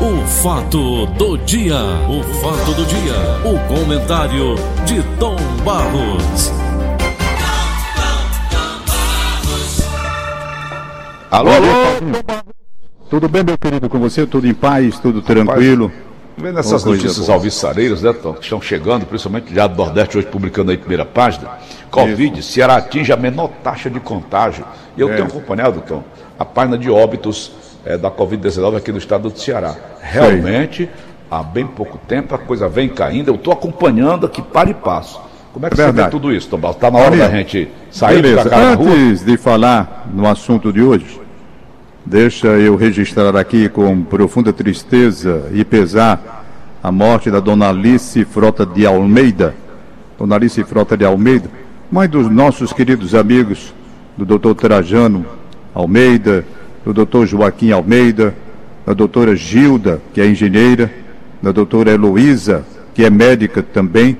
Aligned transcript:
O 0.00 0.24
fato 0.28 1.06
do 1.06 1.36
dia, 1.38 1.74
o 2.08 2.22
fato 2.34 2.72
do 2.72 2.86
dia, 2.86 3.14
o 3.44 3.58
comentário 3.66 4.54
de 4.86 5.02
Tom 5.18 5.36
Barros. 5.64 6.52
Alô, 11.28 11.50
alô. 11.50 11.66
Tudo 13.10 13.28
bem, 13.28 13.42
meu 13.42 13.58
querido, 13.58 13.88
com 13.88 13.98
você? 13.98 14.24
Tudo 14.24 14.46
em 14.46 14.54
paz, 14.54 15.00
tudo 15.00 15.20
tranquilo? 15.20 15.90
Vendo 16.36 16.60
essas 16.60 16.84
notícias 16.84 17.28
alvissareiras, 17.28 18.00
né, 18.00 18.12
Tom, 18.12 18.34
que 18.34 18.44
estão 18.44 18.62
chegando, 18.62 19.04
principalmente 19.04 19.52
já 19.52 19.66
do 19.66 19.76
Nordeste, 19.76 20.16
hoje 20.16 20.28
publicando 20.28 20.70
aí 20.70 20.78
primeira 20.78 21.04
página. 21.04 21.58
Covid, 21.90 22.38
Isso. 22.38 22.52
Ceará 22.52 22.76
atinge 22.76 23.12
a 23.12 23.16
menor 23.16 23.48
taxa 23.64 23.90
de 23.90 23.98
contágio. 23.98 24.64
E 24.96 25.00
eu 25.00 25.10
é. 25.10 25.16
tenho 25.16 25.26
acompanhado, 25.26 25.80
Tom, 25.80 26.04
a 26.38 26.44
página 26.44 26.78
de 26.78 26.88
óbitos 26.88 27.50
é, 27.84 27.96
da 27.96 28.10
Covid-19 28.10 28.76
aqui 28.76 28.92
no 28.92 28.98
estado 28.98 29.30
do 29.30 29.38
Ceará. 29.38 29.74
Realmente, 30.00 30.84
Sim. 30.84 30.90
há 31.30 31.42
bem 31.42 31.66
pouco 31.66 31.98
tempo, 32.06 32.34
a 32.34 32.38
coisa 32.38 32.68
vem 32.68 32.88
caindo. 32.88 33.28
Eu 33.28 33.36
estou 33.36 33.52
acompanhando 33.52 34.26
aqui 34.26 34.42
para 34.42 34.70
e 34.70 34.74
passo. 34.74 35.20
Como 35.52 35.66
é 35.66 35.70
que 35.70 35.76
Verdade. 35.76 35.96
você 35.96 36.04
vê 36.04 36.10
tudo 36.10 36.32
isso, 36.32 36.48
Tom? 36.48 36.70
Está 36.70 36.90
na 36.90 36.98
hora 36.98 37.16
da 37.16 37.30
gente 37.30 37.68
sair 37.90 38.22
Beleza. 38.22 38.48
cá 38.48 38.72
Antes 38.72 39.24
de 39.24 39.36
falar 39.36 40.08
no 40.12 40.28
assunto 40.28 40.72
de 40.72 40.82
hoje, 40.82 41.18
Deixa 42.10 42.46
eu 42.46 42.74
registrar 42.74 43.36
aqui 43.36 43.68
com 43.68 44.02
profunda 44.02 44.50
tristeza 44.50 45.50
e 45.52 45.62
pesar 45.62 46.42
a 46.82 46.90
morte 46.90 47.30
da 47.30 47.38
dona 47.38 47.68
Alice 47.68 48.24
Frota 48.24 48.64
de 48.64 48.86
Almeida. 48.86 49.54
Dona 50.18 50.36
Alice 50.36 50.64
Frota 50.64 50.96
de 50.96 51.04
Almeida, 51.04 51.50
mãe 51.92 52.08
dos 52.08 52.30
nossos 52.30 52.72
queridos 52.72 53.14
amigos, 53.14 53.74
do 54.16 54.24
doutor 54.24 54.54
Trajano 54.54 55.26
Almeida, 55.74 56.46
do 56.88 56.94
doutor 56.94 57.26
Joaquim 57.26 57.70
Almeida, 57.70 58.34
da 58.86 58.94
doutora 58.94 59.36
Gilda, 59.36 60.00
que 60.14 60.22
é 60.22 60.26
engenheira, 60.26 60.90
da 61.42 61.52
doutora 61.52 61.90
Heloísa, 61.90 62.64
que 62.94 63.04
é 63.04 63.10
médica 63.10 63.62
também, 63.62 64.16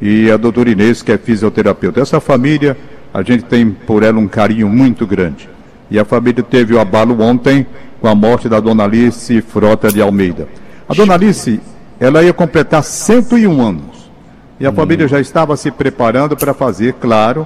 e 0.00 0.30
a 0.30 0.36
doutora 0.36 0.70
Inês, 0.70 1.02
que 1.02 1.10
é 1.10 1.18
fisioterapeuta. 1.18 2.00
Essa 2.00 2.20
família, 2.20 2.76
a 3.12 3.20
gente 3.22 3.42
tem 3.42 3.68
por 3.68 4.04
ela 4.04 4.20
um 4.20 4.28
carinho 4.28 4.68
muito 4.68 5.04
grande. 5.04 5.48
E 5.90 5.98
a 5.98 6.04
família 6.04 6.40
teve 6.44 6.72
o 6.72 6.78
abalo 6.78 7.20
ontem 7.20 7.66
com 8.00 8.06
a 8.06 8.14
morte 8.14 8.48
da 8.48 8.60
dona 8.60 8.84
Alice 8.84 9.40
Frota 9.42 9.88
de 9.88 10.00
Almeida. 10.00 10.46
A 10.88 10.94
dona 10.94 11.14
Alice, 11.14 11.60
ela 11.98 12.22
ia 12.22 12.32
completar 12.32 12.84
101 12.84 13.60
anos. 13.60 14.08
E 14.60 14.66
a 14.66 14.70
hum. 14.70 14.72
família 14.72 15.08
já 15.08 15.18
estava 15.18 15.56
se 15.56 15.68
preparando 15.68 16.36
para 16.36 16.54
fazer, 16.54 16.94
claro, 16.94 17.44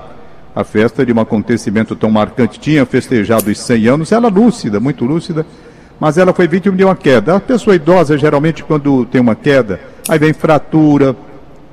a 0.59 0.65
festa 0.65 1.07
de 1.07 1.13
um 1.13 1.21
acontecimento 1.21 1.95
tão 1.95 2.11
marcante. 2.11 2.59
Tinha 2.59 2.85
festejado 2.85 3.49
os 3.49 3.61
100 3.61 3.87
anos, 3.87 4.11
ela 4.11 4.27
lúcida, 4.27 4.81
muito 4.81 5.05
lúcida, 5.05 5.47
mas 6.01 6.19
ela 6.19 6.35
foi 6.35 6.49
vítima 6.49 6.77
de 6.77 6.83
uma 6.83 6.97
queda. 6.97 7.37
A 7.37 7.41
pessoa 7.41 7.77
idosa, 7.77 8.19
geralmente, 8.19 8.65
quando 8.65 9.05
tem 9.05 9.21
uma 9.21 9.37
queda, 9.37 9.79
aí 10.09 10.19
vem 10.19 10.33
fratura, 10.33 11.15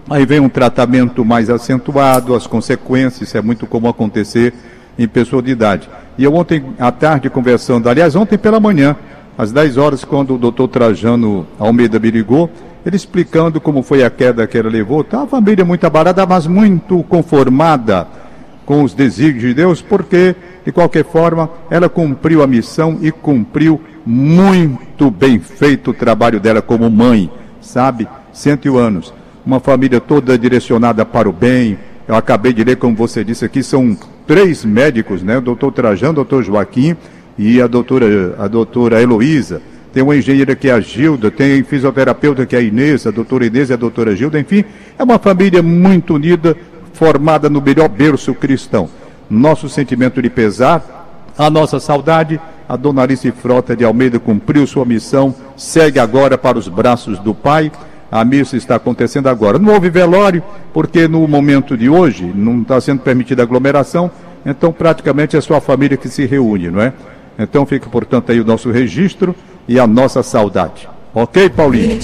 aí 0.08 0.24
vem 0.24 0.40
um 0.40 0.48
tratamento 0.48 1.26
mais 1.26 1.50
acentuado, 1.50 2.36
as 2.36 2.46
consequências, 2.46 3.34
é 3.34 3.42
muito 3.42 3.66
comum 3.66 3.90
acontecer 3.90 4.54
em 5.00 5.08
pessoa 5.08 5.42
de 5.42 5.50
idade. 5.50 5.90
E 6.16 6.24
eu 6.24 6.36
ontem 6.36 6.64
à 6.78 6.92
tarde 6.92 7.28
conversando, 7.28 7.90
aliás, 7.90 8.16
ontem 8.16 8.38
pela 8.38 8.60
manhã, 8.60 8.96
às 9.36 9.52
10 9.52 9.78
horas, 9.78 10.04
quando 10.04 10.36
o 10.36 10.38
doutor 10.38 10.68
Trajano 10.68 11.48
Almeida 11.58 12.00
me 12.00 12.12
ligou, 12.12 12.52
ele 12.86 12.96
explicando 12.96 13.60
como 13.60 13.82
foi 13.82 14.04
a 14.04 14.12
queda 14.12 14.46
que 14.46 14.56
ela 14.60 14.70
levou. 14.70 15.04
Tá 15.04 15.18
uma 15.18 15.28
família 15.28 15.66
muito 15.66 15.88
abarada, 15.88 16.24
mas 16.24 16.46
muito 16.46 17.02
conformada 17.10 18.25
com 18.66 18.84
os 18.84 18.94
desígnios 18.94 19.44
de 19.44 19.54
Deus, 19.54 19.82
porque, 19.82 20.36
de 20.66 20.72
qualquer 20.72 21.06
forma, 21.06 21.50
ela 21.70 21.88
cumpriu 21.88 22.42
a 22.42 22.48
missão 22.48 22.98
e 23.02 23.12
cumpriu 23.12 23.80
muito 24.06 25.10
bem 25.12 25.40
feito 25.40 25.92
o 25.92 25.94
trabalho 25.94 26.40
dela 26.40 26.62
como 26.62 26.90
mãe, 26.90 27.30
sabe? 27.62 28.08
100 28.34 28.60
anos. 28.78 29.14
Uma 29.46 29.60
família 29.60 30.02
toda 30.02 30.38
direcionada 30.38 31.06
para 31.06 31.30
o 31.30 31.34
bem. 31.34 31.78
Eu 32.08 32.16
acabei 32.16 32.54
de 32.54 32.64
ler, 32.64 32.78
como 32.78 32.96
você 32.96 33.24
disse 33.24 33.46
aqui, 33.46 33.62
são 33.62 33.98
três 34.26 34.66
médicos, 34.66 35.22
né? 35.22 35.38
O 35.38 35.42
doutor 35.42 35.72
Trajano, 35.72 36.12
o 36.12 36.16
doutor 36.16 36.44
Joaquim 36.44 36.96
e 37.38 37.62
a 37.62 37.68
doutora, 37.68 38.36
a 38.40 38.48
doutora 38.48 39.02
Heloísa. 39.02 39.62
Tem 39.94 40.04
uma 40.04 40.16
engenheira 40.18 40.56
que 40.56 40.68
é 40.68 40.74
a 40.74 40.82
Gilda, 40.82 41.32
tem 41.32 41.64
fisioterapeuta 41.64 42.46
que 42.46 42.54
é 42.56 42.60
a 42.60 42.62
Inês, 42.62 43.08
a 43.08 43.12
doutora 43.12 43.46
Inês 43.46 43.70
e 43.70 43.74
a 43.74 43.78
doutora 43.78 44.14
Gilda, 44.14 44.38
enfim, 44.38 44.66
é 45.00 45.04
uma 45.04 45.18
família 45.18 45.64
muito 45.64 46.16
unida, 46.16 46.56
formada 46.96 47.50
no 47.50 47.62
melhor 47.62 47.90
berço 47.90 48.34
cristão. 48.34 48.90
Nosso 49.30 49.68
sentimento 49.70 50.22
de 50.22 50.30
pesar, 50.30 51.06
a 51.38 51.50
nossa 51.50 51.80
saudade, 51.80 52.40
a 52.68 52.76
dona 52.76 53.04
Alice 53.04 53.30
Frota 53.32 53.76
de 53.76 53.84
Almeida 53.84 54.18
cumpriu 54.20 54.66
sua 54.66 54.86
missão, 54.86 55.36
segue 55.58 56.00
agora 56.00 56.38
para 56.38 56.58
os 56.58 56.68
braços 56.68 57.20
do 57.20 57.34
Pai. 57.34 57.72
A 58.12 58.24
missa 58.24 58.56
está 58.56 58.76
acontecendo 58.76 59.28
agora. 59.28 59.60
Não 59.60 59.74
houve 59.74 59.90
velório, 59.90 60.42
porque 60.74 61.08
no 61.08 61.28
momento 61.28 61.76
de 61.76 61.90
hoje 61.90 62.32
não 62.34 62.62
está 62.62 62.80
sendo 62.80 63.02
permitida 63.02 63.44
aglomeração, 63.44 64.10
então 64.46 64.72
praticamente 64.72 65.36
é 65.36 65.42
só 65.42 65.56
a 65.56 65.62
família 65.62 65.98
que 65.98 66.08
se 66.08 66.26
reúne, 66.26 66.72
não 66.72 66.82
é? 66.82 66.94
Então 67.38 67.66
fica, 67.66 67.90
portanto, 67.90 68.32
aí 68.32 68.40
o 68.40 68.46
nosso 68.46 68.72
registro 68.72 69.36
e 69.68 69.78
a 69.78 69.86
nossa 69.86 70.24
saudade. 70.24 70.88
Ok, 71.14 71.50
Paulinho? 71.50 72.00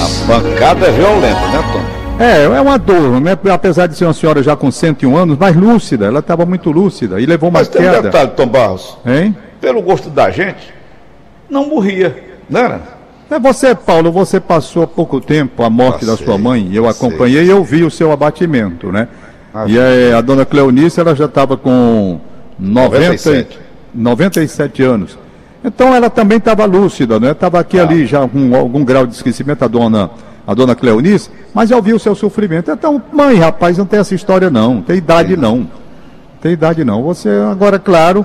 A 0.00 0.26
pancada 0.26 0.86
é 0.86 0.90
violenta, 0.90 1.46
né? 1.48 1.65
É, 2.18 2.44
é 2.44 2.60
uma 2.60 2.78
dor, 2.78 3.20
né? 3.20 3.36
Apesar 3.52 3.86
de 3.86 3.96
ser 3.96 4.04
uma 4.04 4.14
senhora 4.14 4.42
já 4.42 4.56
com 4.56 4.70
101 4.70 5.16
anos, 5.16 5.36
mas 5.38 5.54
lúcida, 5.54 6.06
ela 6.06 6.20
estava 6.20 6.46
muito 6.46 6.70
lúcida 6.70 7.20
e 7.20 7.26
levou 7.26 7.50
uma 7.50 7.58
mas 7.58 7.68
queda. 7.68 7.84
Mas 7.84 7.90
tem 7.92 8.00
um 8.00 8.02
detalhe, 8.02 8.30
Tom 8.30 8.46
Barros. 8.46 8.96
Hein? 9.04 9.36
Pelo 9.60 9.82
gosto 9.82 10.08
da 10.08 10.30
gente, 10.30 10.72
não 11.48 11.68
morria, 11.68 12.16
não 12.48 12.60
era? 12.60 12.96
É 13.28 13.38
você, 13.38 13.74
Paulo, 13.74 14.12
você 14.12 14.38
passou 14.38 14.84
há 14.84 14.86
pouco 14.86 15.20
tempo 15.20 15.62
a 15.62 15.68
morte 15.68 16.06
Passei, 16.06 16.08
da 16.08 16.16
sua 16.16 16.38
mãe, 16.38 16.70
eu 16.72 16.88
acompanhei 16.88 17.44
e 17.44 17.48
eu 17.48 17.62
vi 17.64 17.82
o 17.82 17.90
seu 17.90 18.12
abatimento, 18.12 18.92
né? 18.92 19.08
Ah, 19.52 19.64
e 19.66 19.76
a, 19.78 20.18
a, 20.18 20.20
dona 20.20 20.44
Cleonice, 20.44 21.00
ela 21.00 21.14
já 21.14 21.24
estava 21.24 21.56
com 21.56 22.20
90, 22.58 22.98
97. 22.98 23.58
97 23.92 24.82
anos. 24.82 25.18
Então 25.64 25.92
ela 25.94 26.08
também 26.08 26.38
estava 26.38 26.64
lúcida, 26.66 27.18
né? 27.18 27.32
Estava 27.32 27.58
aqui 27.58 27.80
ah. 27.80 27.82
ali 27.82 28.06
já 28.06 28.26
com 28.28 28.54
algum 28.54 28.84
grau 28.84 29.06
de 29.06 29.14
esquecimento, 29.14 29.64
a 29.64 29.68
dona, 29.68 30.10
a 30.46 30.54
dona 30.54 30.74
Cleonice, 30.74 31.30
mas 31.52 31.70
já 31.70 31.76
ouviu 31.76 31.96
o 31.96 32.00
seu 32.00 32.14
sofrimento. 32.14 32.70
Então, 32.70 33.02
mãe, 33.12 33.36
rapaz, 33.36 33.76
não 33.76 33.86
tem 33.86 33.98
essa 33.98 34.14
história 34.14 34.48
não, 34.48 34.80
tem 34.80 34.96
idade 34.96 35.34
Sim. 35.34 35.40
não. 35.40 35.68
Tem 36.40 36.52
idade 36.52 36.84
não. 36.84 37.02
Você, 37.02 37.28
agora, 37.28 37.78
claro, 37.78 38.24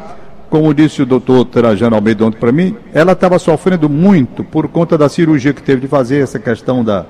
como 0.49 0.73
disse 0.73 1.01
o 1.01 1.05
doutor 1.05 1.45
Trajano 1.45 1.95
Almeida 1.95 2.25
ontem 2.25 2.37
para 2.37 2.51
mim, 2.51 2.75
ela 2.93 3.13
estava 3.13 3.39
sofrendo 3.39 3.89
muito 3.89 4.43
por 4.43 4.67
conta 4.67 4.97
da 4.97 5.09
cirurgia 5.09 5.53
que 5.53 5.63
teve 5.63 5.81
de 5.81 5.87
fazer, 5.87 6.21
essa 6.21 6.37
questão 6.37 6.83
da, 6.83 7.05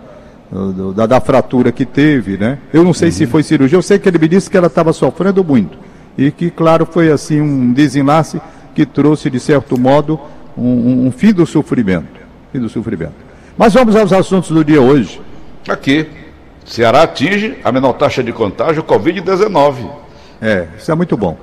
da, 0.96 1.06
da 1.06 1.20
fratura 1.20 1.72
que 1.72 1.86
teve, 1.86 2.38
né? 2.38 2.60
Eu 2.72 2.84
não 2.84 2.94
sei 2.94 3.10
uhum. 3.10 3.14
se 3.14 3.26
foi 3.26 3.44
cirurgia, 3.44 3.78
eu 3.78 3.82
sei 3.82 4.00
que 4.00 4.08
ele 4.08 4.20
me 4.20 4.28
disse 4.28 4.50
que 4.50 4.56
ela 4.56 4.68
estava 4.68 4.94
sofrendo 4.94 5.44
muito. 5.44 5.78
E 6.18 6.32
que, 6.32 6.50
claro, 6.50 6.86
foi 6.86 7.12
assim 7.12 7.42
um 7.42 7.74
desenlace 7.74 8.40
que 8.76 8.86
trouxe, 8.86 9.30
de 9.30 9.40
certo 9.40 9.80
modo, 9.80 10.20
um, 10.58 11.08
um 11.08 11.12
fim 11.12 11.34
do 11.34 11.46
sofrimento. 11.46 12.22
Fim 12.52 12.60
do 12.60 12.70
sofrimento. 12.70 13.31
Mas 13.58 13.74
vamos 13.74 13.96
aos 13.96 14.14
assuntos 14.14 14.50
do 14.50 14.64
dia 14.64 14.82
hoje. 14.82 15.22
Aqui. 15.68 16.08
Ceará 16.66 17.04
atinge 17.04 17.58
a 17.64 17.72
menor 17.72 17.94
taxa 17.94 18.24
de 18.24 18.32
contágio 18.32 18.84
Covid-19. 18.84 19.90
É, 20.42 20.68
isso 20.78 20.92
é 20.92 20.96
muito 20.96 21.18
bom. 21.18 21.38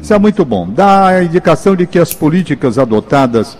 Isso 0.00 0.12
é 0.12 0.18
muito 0.18 0.44
bom. 0.44 0.68
Dá 0.68 1.06
a 1.06 1.24
indicação 1.24 1.76
de 1.76 1.86
que 1.86 1.98
as 1.98 2.12
políticas 2.12 2.78
adotadas 2.78 3.56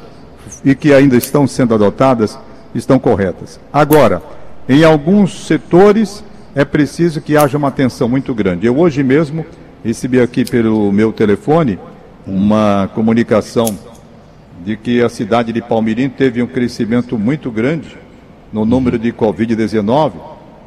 e 0.64 0.74
que 0.74 0.92
ainda 0.92 1.16
estão 1.16 1.46
sendo 1.46 1.74
adotadas 1.74 2.38
estão 2.74 2.98
corretas. 2.98 3.60
Agora, 3.72 4.22
em 4.68 4.84
alguns 4.84 5.46
setores 5.46 6.24
é 6.54 6.64
preciso 6.64 7.20
que 7.20 7.36
haja 7.36 7.56
uma 7.56 7.68
atenção 7.68 8.08
muito 8.08 8.34
grande. 8.34 8.66
Eu 8.66 8.78
hoje 8.78 9.02
mesmo 9.02 9.44
recebi 9.84 10.20
aqui 10.20 10.44
pelo 10.44 10.92
meu 10.92 11.12
telefone 11.12 11.78
uma 12.26 12.88
comunicação 12.94 13.66
de 14.64 14.76
que 14.76 15.02
a 15.02 15.08
cidade 15.08 15.52
de 15.52 15.60
Palmirim 15.60 16.08
teve 16.08 16.42
um 16.42 16.46
crescimento 16.46 17.18
muito 17.18 17.50
grande 17.50 17.96
no 18.52 18.64
número 18.64 18.98
de 18.98 19.12
Covid-19 19.12 20.12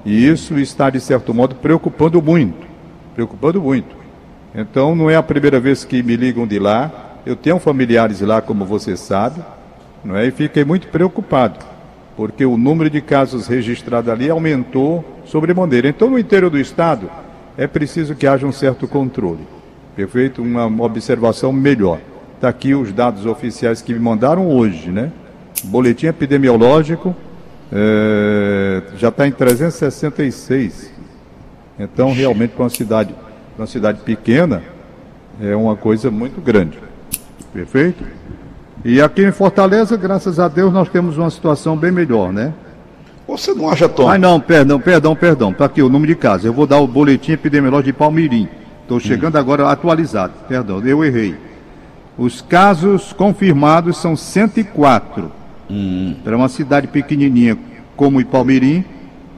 e 0.05 0.27
isso 0.27 0.59
está, 0.59 0.89
de 0.89 0.99
certo 0.99 1.33
modo, 1.33 1.55
preocupando 1.55 2.21
muito. 2.21 2.67
Preocupando 3.15 3.61
muito. 3.61 3.95
Então 4.53 4.95
não 4.95 5.09
é 5.09 5.15
a 5.15 5.23
primeira 5.23 5.59
vez 5.59 5.83
que 5.83 6.03
me 6.03 6.15
ligam 6.15 6.45
de 6.45 6.59
lá. 6.59 7.19
Eu 7.25 7.35
tenho 7.35 7.57
familiares 7.57 8.21
lá, 8.21 8.41
como 8.41 8.65
você 8.65 8.95
sabe, 8.95 9.41
não 10.03 10.15
é? 10.15 10.27
E 10.27 10.31
fiquei 10.31 10.63
muito 10.63 10.87
preocupado, 10.89 11.57
porque 12.15 12.45
o 12.45 12.55
número 12.55 12.89
de 12.89 13.01
casos 13.01 13.47
registrados 13.47 14.11
ali 14.11 14.29
aumentou 14.29 15.03
sobremaneira. 15.25 15.89
Então, 15.89 16.09
no 16.09 16.19
interior 16.19 16.51
do 16.51 16.59
estado, 16.59 17.09
é 17.57 17.65
preciso 17.65 18.13
que 18.13 18.27
haja 18.27 18.45
um 18.45 18.51
certo 18.51 18.87
controle. 18.87 19.47
Perfeito? 19.95 20.43
Uma 20.43 20.67
observação 20.83 21.51
melhor. 21.51 21.99
Está 22.35 22.49
aqui 22.49 22.75
os 22.75 22.91
dados 22.91 23.25
oficiais 23.25 23.81
que 23.81 23.93
me 23.93 23.99
mandaram 23.99 24.47
hoje, 24.47 24.89
né? 24.89 25.11
boletim 25.63 26.07
epidemiológico 26.07 27.15
é, 27.71 28.83
já 28.97 29.09
está 29.09 29.27
em 29.27 29.31
366. 29.31 30.91
Então, 31.79 32.13
realmente, 32.13 32.51
para 32.51 32.63
uma 32.63 32.69
cidade 32.69 33.13
para 33.55 33.61
uma 33.61 33.67
cidade 33.67 34.01
pequena, 34.01 34.61
é 35.41 35.55
uma 35.55 35.77
coisa 35.77 36.11
muito 36.11 36.41
grande. 36.41 36.77
Perfeito? 37.53 38.03
E 38.83 39.01
aqui 39.01 39.25
em 39.25 39.31
Fortaleza, 39.31 39.95
graças 39.95 40.39
a 40.39 40.47
Deus, 40.49 40.73
nós 40.73 40.89
temos 40.89 41.17
uma 41.17 41.29
situação 41.29 41.75
bem 41.77 41.91
melhor, 41.91 42.33
né? 42.33 42.53
Você 43.27 43.53
não 43.53 43.69
acha, 43.69 43.87
Tom? 43.89 44.09
Ah, 44.09 44.17
não, 44.17 44.39
perdão, 44.39 44.79
perdão, 44.79 45.15
perdão. 45.15 45.51
Está 45.51 45.65
aqui 45.65 45.81
o 45.81 45.89
número 45.89 46.13
de 46.13 46.19
casos. 46.19 46.45
Eu 46.45 46.53
vou 46.53 46.67
dar 46.67 46.79
o 46.79 46.85
boletim 46.85 47.31
epidemiológico 47.31 47.87
de 47.87 47.93
Palmirim. 47.93 48.47
Estou 48.81 48.99
chegando 48.99 49.35
hum. 49.35 49.39
agora 49.39 49.69
atualizado. 49.69 50.33
Perdão, 50.47 50.85
eu 50.85 51.03
errei. 51.03 51.35
Os 52.17 52.41
casos 52.41 53.11
confirmados 53.11 53.97
são 53.97 54.15
104. 54.15 55.31
Hum. 55.69 56.15
Para 56.23 56.37
uma 56.37 56.47
cidade 56.47 56.87
pequenininha 56.87 57.57
como 57.95 58.21
Ipalmirim, 58.21 58.85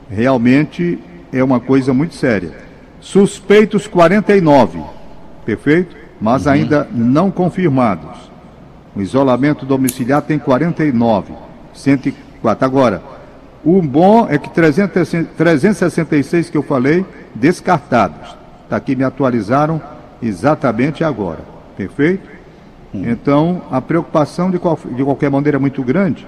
realmente 0.10 1.00
é 1.32 1.44
uma 1.44 1.60
coisa 1.60 1.94
muito 1.94 2.16
séria. 2.16 2.52
Suspeitos 3.00 3.88
49, 3.88 4.80
perfeito? 5.46 5.96
Mas 6.20 6.46
uhum. 6.46 6.52
ainda 6.52 6.88
não 6.92 7.32
confirmados. 7.32 8.32
O 8.96 9.02
isolamento 9.02 9.66
domiciliar 9.66 10.22
tem 10.22 10.40
49, 10.40 11.34
104. 11.74 12.66
Agora, 12.66 13.02
o 13.64 13.82
bom 13.82 14.28
é 14.30 14.38
que 14.38 14.50
300, 14.50 15.28
366 15.38 16.50
que 16.50 16.58
eu 16.58 16.64
falei, 16.64 17.06
descartados. 17.36 18.36
Está 18.64 18.78
aqui, 18.78 18.96
me 18.96 19.04
atualizaram 19.04 19.82
exatamente 20.22 21.04
agora. 21.04 21.40
Perfeito? 21.76 22.37
Hum. 22.94 23.04
Então, 23.10 23.62
a 23.70 23.82
preocupação 23.82 24.50
de, 24.50 24.60
qual, 24.60 24.78
de 24.86 25.04
qualquer 25.04 25.30
maneira 25.30 25.58
é 25.58 25.60
muito 25.60 25.84
grande, 25.84 26.26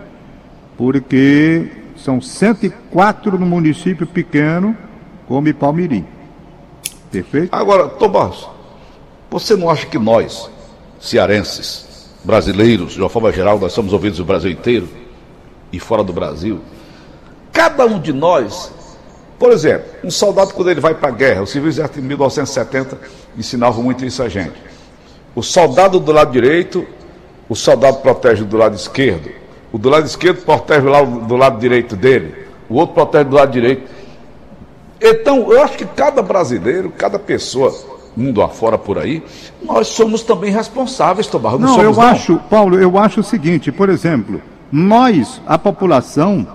porque 0.78 1.72
são 1.98 2.22
104 2.22 3.38
no 3.38 3.46
município 3.46 4.08
pequeno, 4.08 4.76
como 5.28 5.54
Palmirim. 5.54 6.06
Perfeito? 7.12 7.50
Agora, 7.54 7.88
Tomás, 7.88 8.48
você 9.30 9.56
não 9.56 9.70
acha 9.70 9.86
que 9.86 9.98
nós, 9.98 10.50
cearenses, 11.00 12.10
brasileiros, 12.24 12.94
de 12.94 13.00
uma 13.00 13.10
forma 13.10 13.32
geral, 13.32 13.60
nós 13.60 13.74
somos 13.74 13.94
ouvidos 13.94 14.20
no 14.20 14.26
Brasil 14.26 14.52
inteiro 14.52 14.88
e 15.72 15.80
fora 15.80 16.04
do 16.04 16.14
Brasil, 16.14 16.60
cada 17.52 17.86
um 17.86 18.00
de 18.00 18.14
nós, 18.14 18.72
por 19.38 19.52
exemplo, 19.52 19.86
um 20.04 20.12
soldado 20.12 20.54
quando 20.54 20.70
ele 20.70 20.82
vai 20.82 20.94
para 20.94 21.10
a 21.10 21.12
guerra, 21.12 21.42
o 21.42 21.48
Civil 21.48 21.70
Exército 21.70 22.00
em 22.00 22.04
1970 22.04 22.98
ensinava 23.38 23.82
muito 23.82 24.06
isso 24.06 24.22
a 24.22 24.30
gente. 24.30 24.69
O 25.36 25.44
soldado 25.44 26.00
do 26.00 26.12
lado 26.12 26.32
direito, 26.32 26.86
o 27.48 27.56
soldado 27.56 27.98
protege 27.98 28.44
do 28.44 28.58
lado 28.58 28.76
esquerdo. 28.76 29.30
O 29.72 29.78
do 29.78 29.90
lado 29.90 30.06
esquerdo 30.06 30.44
protege 30.44 30.88
lá 30.88 31.02
do 31.02 31.36
lado 31.36 31.60
direito 31.60 31.96
dele. 31.96 32.34
O 32.70 32.76
outro 32.76 32.96
protege 32.96 33.26
do 33.26 33.36
lado 33.36 33.52
direito. 33.52 33.90
Então, 35.02 35.52
eu 35.52 35.62
acho 35.64 35.78
que 35.78 35.86
cada 35.86 36.22
brasileiro, 36.22 36.92
cada 36.92 37.18
pessoa, 37.18 37.74
mundo 38.16 38.42
afora 38.42 38.78
por 38.78 38.98
aí, 38.98 39.24
nós 39.62 39.88
somos 39.88 40.24
também 40.24 40.52
responsáveis, 40.52 41.28
Tobar. 41.28 41.58
Não, 41.58 41.78
não 41.78 41.82
eu 41.82 41.94
não. 41.94 42.02
acho, 42.02 42.38
Paulo, 42.50 42.78
eu 42.78 42.98
acho 42.98 43.22
o 43.22 43.24
seguinte, 43.24 43.72
por 43.72 43.90
exemplo, 43.90 44.42
nós, 44.72 45.42
a 45.48 45.58
população, 45.58 46.46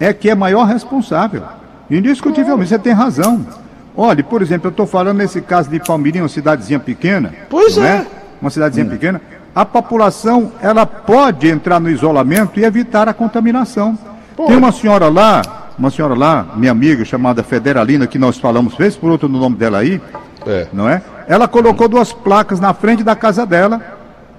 é 0.00 0.12
que 0.12 0.28
é 0.28 0.34
maior 0.34 0.64
responsável. 0.64 1.42
Indiscutivelmente, 1.90 2.68
você 2.68 2.78
tem 2.78 2.92
razão. 2.92 3.46
Olha, 3.96 4.24
por 4.24 4.42
exemplo, 4.42 4.66
eu 4.66 4.70
estou 4.70 4.86
falando 4.86 5.18
nesse 5.18 5.40
caso 5.40 5.70
de 5.70 5.78
Palmirim, 5.78 6.20
uma 6.20 6.28
cidadezinha 6.28 6.80
pequena. 6.80 7.32
Pois 7.48 7.78
é. 7.78 7.98
é. 7.98 8.06
Uma 8.40 8.50
cidadezinha 8.50 8.86
hum. 8.86 8.90
pequena. 8.90 9.20
A 9.54 9.64
população, 9.64 10.52
ela 10.60 10.84
pode 10.84 11.48
entrar 11.48 11.78
no 11.78 11.88
isolamento 11.88 12.58
e 12.58 12.64
evitar 12.64 13.08
a 13.08 13.14
contaminação. 13.14 13.96
Pode. 14.36 14.48
Tem 14.48 14.56
uma 14.56 14.72
senhora 14.72 15.08
lá, 15.08 15.42
uma 15.78 15.90
senhora 15.90 16.14
lá, 16.14 16.44
minha 16.56 16.72
amiga, 16.72 17.04
chamada 17.04 17.44
Federalina, 17.44 18.04
que 18.06 18.18
nós 18.18 18.36
falamos, 18.36 18.74
fez 18.74 18.96
por 18.96 19.10
outro 19.10 19.28
no 19.28 19.38
nome 19.38 19.54
dela 19.54 19.78
aí, 19.78 20.00
é. 20.44 20.66
não 20.72 20.88
é? 20.88 21.00
Ela 21.28 21.46
colocou 21.46 21.88
duas 21.88 22.12
placas 22.12 22.58
na 22.58 22.74
frente 22.74 23.04
da 23.04 23.14
casa 23.14 23.46
dela, 23.46 23.80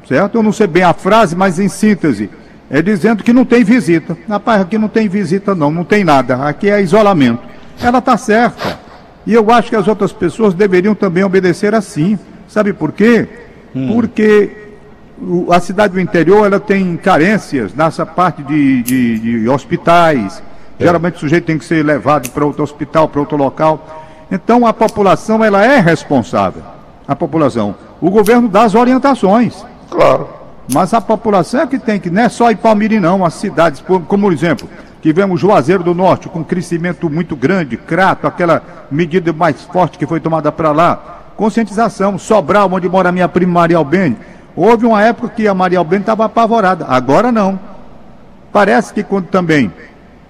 certo? 0.05 0.35
Eu 0.35 0.43
não 0.43 0.51
sei 0.51 0.67
bem 0.67 0.83
a 0.83 0.93
frase, 0.93 1.33
mas 1.33 1.59
em 1.59 1.69
síntese, 1.69 2.29
é 2.69 2.81
dizendo 2.81 3.23
que 3.23 3.31
não 3.31 3.45
tem 3.45 3.63
visita. 3.63 4.17
Rapaz, 4.27 4.61
aqui 4.61 4.77
não 4.77 4.89
tem 4.89 5.07
visita 5.07 5.55
não, 5.55 5.71
não 5.71 5.85
tem 5.85 6.03
nada, 6.03 6.45
aqui 6.45 6.69
é 6.69 6.81
isolamento. 6.81 7.41
Ela 7.81 7.99
está 7.99 8.17
certa. 8.17 8.84
E 9.25 9.33
eu 9.33 9.49
acho 9.51 9.69
que 9.69 9.75
as 9.75 9.87
outras 9.87 10.13
pessoas 10.13 10.53
deveriam 10.53 10.93
também 10.93 11.23
obedecer 11.23 11.73
assim. 11.73 12.17
Sabe 12.47 12.73
por 12.73 12.91
quê? 12.91 13.27
Hum. 13.75 13.93
Porque 13.93 14.51
a 15.51 15.59
cidade 15.59 15.93
do 15.93 15.99
interior 15.99 16.45
ela 16.45 16.59
tem 16.59 16.95
carências 16.97 17.73
nessa 17.73 18.05
parte 18.05 18.43
de, 18.43 18.83
de, 18.83 19.19
de 19.19 19.49
hospitais. 19.49 20.43
É. 20.79 20.83
Geralmente 20.83 21.15
o 21.15 21.19
sujeito 21.19 21.45
tem 21.45 21.57
que 21.57 21.65
ser 21.65 21.83
levado 21.83 22.29
para 22.29 22.45
outro 22.45 22.63
hospital, 22.63 23.07
para 23.07 23.19
outro 23.19 23.37
local. 23.37 24.03
Então 24.31 24.65
a 24.65 24.73
população 24.73 25.43
ela 25.43 25.65
é 25.65 25.79
responsável. 25.79 26.61
A 27.07 27.15
população. 27.15 27.75
O 28.01 28.09
governo 28.09 28.47
dá 28.47 28.63
as 28.63 28.75
orientações. 28.75 29.65
Claro. 29.89 30.27
Mas 30.73 30.93
a 30.93 31.01
população 31.01 31.61
é 31.61 31.67
que 31.67 31.77
tem 31.77 31.99
que, 31.99 32.09
não 32.09 32.23
é 32.23 32.29
só 32.29 32.49
Ipalmiri 32.49 32.99
não, 32.99 33.23
as 33.23 33.35
cidades, 33.35 33.81
como 33.81 34.23
por 34.23 34.33
exemplo, 34.33 34.67
Tivemos 35.05 35.39
Juazeiro 35.39 35.83
do 35.83 35.93
Norte 35.93 36.27
com 36.27 36.43
crescimento 36.43 37.07
muito 37.11 37.35
grande, 37.35 37.77
Crato, 37.77 38.25
aquela 38.25 38.87
medida 38.89 39.31
mais 39.31 39.61
forte 39.61 39.99
que 39.99 40.07
foi 40.07 40.19
tomada 40.19 40.51
para 40.51 40.71
lá. 40.71 41.29
Conscientização, 41.35 42.17
Sobral, 42.17 42.67
onde 42.73 42.89
mora 42.89 43.11
minha 43.11 43.29
prima 43.29 43.53
Maria 43.53 43.77
Albene. 43.77 44.17
Houve 44.55 44.87
uma 44.87 45.03
época 45.03 45.29
que 45.29 45.47
a 45.47 45.53
Maria 45.53 45.77
Albene 45.77 46.01
estava 46.01 46.25
apavorada, 46.25 46.87
agora 46.87 47.31
não. 47.31 47.59
Parece 48.51 48.95
que 48.95 49.03
quando 49.03 49.27
também 49.27 49.71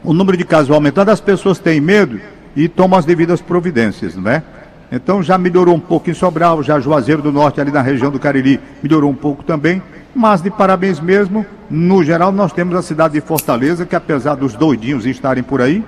o 0.03 0.13
número 0.13 0.35
de 0.35 0.43
casos 0.43 0.69
aumentando, 0.69 1.07
as 1.07 1.21
pessoas 1.21 1.57
têm 1.57 1.79
medo 1.79 2.19
e 2.53 2.67
tomam 2.67 2.99
as 2.99 3.05
devidas 3.05 3.39
providências, 3.39 4.13
não 4.17 4.29
é? 4.29 4.43
Então 4.91 5.23
já 5.23 5.37
melhorou 5.37 5.73
um 5.73 5.79
pouco 5.79 6.09
em 6.09 6.13
Sobral, 6.13 6.61
já 6.61 6.81
Juazeiro 6.81 7.21
do 7.21 7.31
Norte, 7.31 7.61
ali 7.61 7.71
na 7.71 7.81
região 7.81 8.11
do 8.11 8.19
Cariri, 8.19 8.59
melhorou 8.83 9.09
um 9.09 9.15
pouco 9.15 9.41
também. 9.41 9.81
Mas 10.15 10.41
de 10.41 10.49
parabéns 10.49 10.99
mesmo, 11.01 11.45
no 11.69 12.01
geral 12.01 12.31
nós 12.31 12.53
temos 12.53 12.73
a 12.73 12.81
cidade 12.81 13.15
de 13.15 13.21
Fortaleza, 13.21 13.85
que 13.85 13.95
apesar 13.95 14.35
dos 14.35 14.53
doidinhos 14.53 15.05
estarem 15.05 15.43
por 15.43 15.61
aí, 15.61 15.83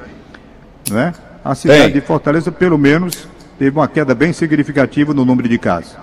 né? 0.91 1.13
A 1.45 1.55
cidade 1.55 1.93
de 1.93 2.01
Fortaleza, 2.01 2.51
pelo 2.51 2.77
menos, 2.77 3.25
teve 3.57 3.77
uma 3.77 3.87
queda 3.87 4.13
bem 4.13 4.33
significativa 4.33 5.13
no 5.13 5.23
número 5.23 5.47
de 5.47 5.57
casos. 5.57 5.95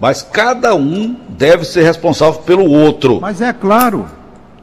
Mas 0.00 0.22
cada 0.22 0.74
um 0.74 1.14
deve 1.28 1.66
ser 1.66 1.82
responsável 1.82 2.40
pelo 2.40 2.64
outro. 2.64 3.20
Mas 3.20 3.42
é 3.42 3.52
claro. 3.52 4.06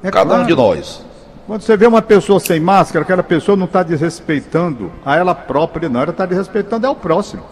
É 0.01 0.09
cada 0.09 0.25
claro. 0.25 0.43
um 0.43 0.47
de 0.47 0.55
nós. 0.55 1.05
Quando 1.45 1.61
você 1.61 1.77
vê 1.77 1.85
uma 1.85 2.01
pessoa 2.01 2.39
sem 2.39 2.59
máscara, 2.59 3.03
aquela 3.03 3.23
pessoa 3.23 3.55
não 3.55 3.65
está 3.65 3.83
desrespeitando 3.83 4.91
a 5.05 5.15
ela 5.15 5.35
própria, 5.35 5.87
não. 5.87 6.01
Ela 6.01 6.11
está 6.11 6.25
desrespeitando 6.25 6.87
ao 6.87 6.95
próximo. 6.95 7.43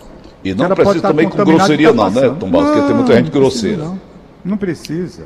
E 0.43 0.55
não 0.55 0.65
ela 0.65 0.75
precisa 0.75 1.01
também 1.01 1.29
com 1.29 1.43
grosseria, 1.43 1.93
não, 1.93 2.09
né, 2.09 2.35
Tom 2.39 2.49
Barros? 2.49 2.71
Porque 2.71 2.87
tem 2.87 2.95
muita 2.95 3.15
gente 3.15 3.29
grosseira. 3.29 3.83
Não. 3.83 4.10
Não 4.43 4.57
precisa. 4.57 5.23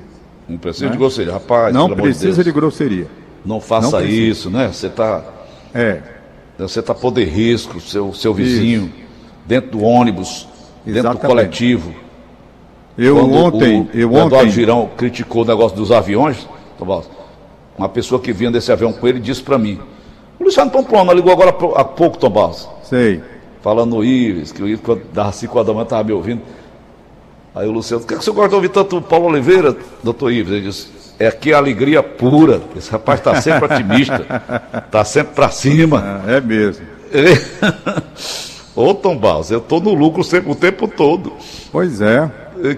Não 0.47 0.57
precisa 0.57 0.85
né? 0.85 0.91
de 0.91 0.97
grosseria, 0.97 1.33
rapaz. 1.33 1.73
Não 1.73 1.89
precisa 1.89 2.43
de, 2.43 2.49
de, 2.49 2.51
grosseria. 2.51 3.07
Não 3.45 3.59
faça 3.59 3.99
não 3.99 4.05
isso, 4.05 4.49
né? 4.49 4.67
Você 4.71 4.87
está. 4.87 5.23
É. 5.73 6.01
Você 6.57 6.79
está 6.79 6.93
pondo 6.93 7.19
risco 7.19 7.81
seu, 7.81 8.13
seu 8.13 8.33
vizinho, 8.33 8.85
isso. 8.85 9.05
dentro 9.45 9.71
do 9.71 9.81
ônibus, 9.81 10.47
Exatamente. 10.85 10.93
dentro 10.93 11.13
do 11.13 11.27
coletivo. 11.27 11.95
Eu 12.97 13.15
Quando 13.15 13.33
ontem. 13.33 13.81
O, 13.81 13.89
eu 13.93 14.09
o 14.09 14.13
Eduardo 14.13 14.35
ontem... 14.35 14.51
Girão 14.51 14.89
criticou 14.95 15.41
o 15.43 15.45
negócio 15.45 15.75
dos 15.75 15.91
aviões, 15.91 16.47
uma 17.77 17.89
pessoa 17.89 18.21
que 18.21 18.31
vinha 18.31 18.51
desse 18.51 18.71
avião 18.71 18.93
com 18.93 19.07
ele 19.07 19.19
disse 19.19 19.43
para 19.43 19.57
mim. 19.57 19.79
O 20.39 20.45
Luciano 20.45 20.71
Pamplona 20.71 21.11
ligou 21.13 21.31
agora 21.31 21.49
há 21.49 21.83
pouco, 21.83 22.17
Tom 22.17 22.29
Barros. 22.29 22.69
Sei. 22.83 23.21
Falando 23.61 23.95
no 23.95 24.03
Ives, 24.03 24.51
que 24.51 24.61
o 24.61 24.67
Ives, 24.67 24.81
quando 24.81 25.03
dava 25.11 25.31
5 25.31 25.53
horas 25.55 25.67
da 25.67 25.73
manhã, 25.73 25.83
estava 25.83 26.03
me 26.03 26.13
ouvindo. 26.13 26.41
Aí 27.55 27.67
o 27.67 27.71
Luciano, 27.71 28.01
por 28.01 28.09
que, 28.09 28.17
que 28.17 28.23
você 28.23 28.31
gosta 28.31 28.49
de 28.49 28.55
ouvir 28.55 28.69
tanto 28.69 29.01
Paulo 29.01 29.27
Oliveira, 29.27 29.75
doutor 30.03 30.31
Ives? 30.31 30.51
Ele 30.51 30.61
disse, 30.61 30.89
é 31.17 31.27
aqui 31.27 31.53
a 31.53 31.57
alegria 31.57 32.03
pura. 32.03 32.61
Esse 32.75 32.91
rapaz 32.91 33.19
está 33.19 33.41
sempre 33.41 33.73
otimista, 33.73 34.25
está 34.85 35.05
sempre 35.05 35.33
para 35.33 35.49
cima. 35.49 36.21
É, 36.27 36.37
é 36.37 36.41
mesmo. 36.41 36.85
Ô 38.75 38.93
Tom 38.93 39.15
Barros, 39.17 39.51
eu 39.51 39.59
estou 39.59 39.79
no 39.79 39.93
lucro 39.93 40.21
sempre, 40.21 40.51
o 40.51 40.55
tempo 40.55 40.85
todo. 40.85 41.31
Pois 41.71 42.01
é. 42.01 42.29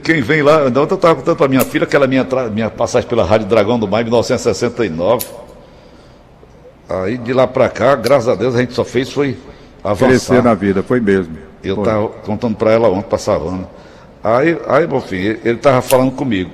Quem 0.04 0.22
vem 0.22 0.44
lá, 0.44 0.66
ontem 0.66 0.80
eu 0.80 0.84
estava 0.84 1.16
contando 1.16 1.38
para 1.38 1.48
minha 1.48 1.62
filha 1.62 1.86
aquela 1.86 2.06
minha, 2.06 2.26
minha 2.52 2.70
passagem 2.70 3.10
pela 3.10 3.24
Rádio 3.24 3.48
Dragão 3.48 3.80
do 3.80 3.88
Mar 3.88 4.02
em 4.02 4.06
1969. 4.06 5.26
Aí 6.88 7.18
de 7.18 7.34
lá 7.34 7.48
para 7.48 7.68
cá, 7.68 7.96
graças 7.96 8.30
a 8.30 8.36
Deus, 8.36 8.56
a 8.56 8.60
gente 8.60 8.74
só 8.74 8.86
fez 8.86 9.12
foi 9.12 9.38
avançar. 9.84 10.08
Crescer 10.08 10.44
na 10.44 10.54
vida, 10.54 10.84
foi 10.84 11.00
mesmo. 11.00 11.36
Eu 11.64 11.80
estava 11.80 12.08
contando 12.08 12.56
para 12.56 12.72
ela 12.72 12.90
ontem, 12.90 13.10
para 13.10 13.18
Savana. 13.18 13.68
Aí, 14.28 14.60
aí 14.68 14.88
meu 14.88 15.00
filho, 15.00 15.40
ele 15.44 15.56
estava 15.56 15.82
falando 15.82 16.12
comigo 16.12 16.52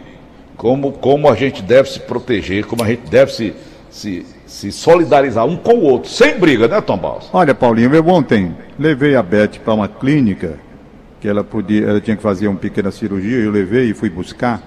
como, 0.56 0.92
como 0.92 1.28
a 1.28 1.36
gente 1.36 1.64
deve 1.64 1.90
se 1.90 2.00
proteger, 2.00 2.66
como 2.66 2.84
a 2.84 2.88
gente 2.88 3.10
deve 3.10 3.34
se, 3.34 3.54
se, 3.90 4.26
se 4.46 4.72
solidarizar 4.72 5.44
um 5.46 5.58
com 5.58 5.74
o 5.74 5.82
outro, 5.82 6.10
sem 6.10 6.40
briga, 6.40 6.68
né, 6.68 6.80
Tom 6.82 6.98
Baus? 6.98 7.30
Olha, 7.34 7.56
Paulinho, 7.56 7.94
eu 7.96 8.08
ontem 8.08 8.56
levei 8.78 9.16
a 9.16 9.24
Beth 9.24 9.60
para 9.64 9.74
uma 9.74 9.88
clínica 9.88 10.60
que 11.20 11.28
ela 11.28 11.44
podia, 11.44 11.88
ela 11.88 12.00
tinha 12.00 12.16
que 12.16 12.22
fazer 12.22 12.48
uma 12.48 12.60
pequena 12.60 12.92
cirurgia, 12.92 13.40
eu 13.40 13.50
levei 13.50 13.90
e 13.90 13.94
fui 13.96 14.10
buscar. 14.10 14.62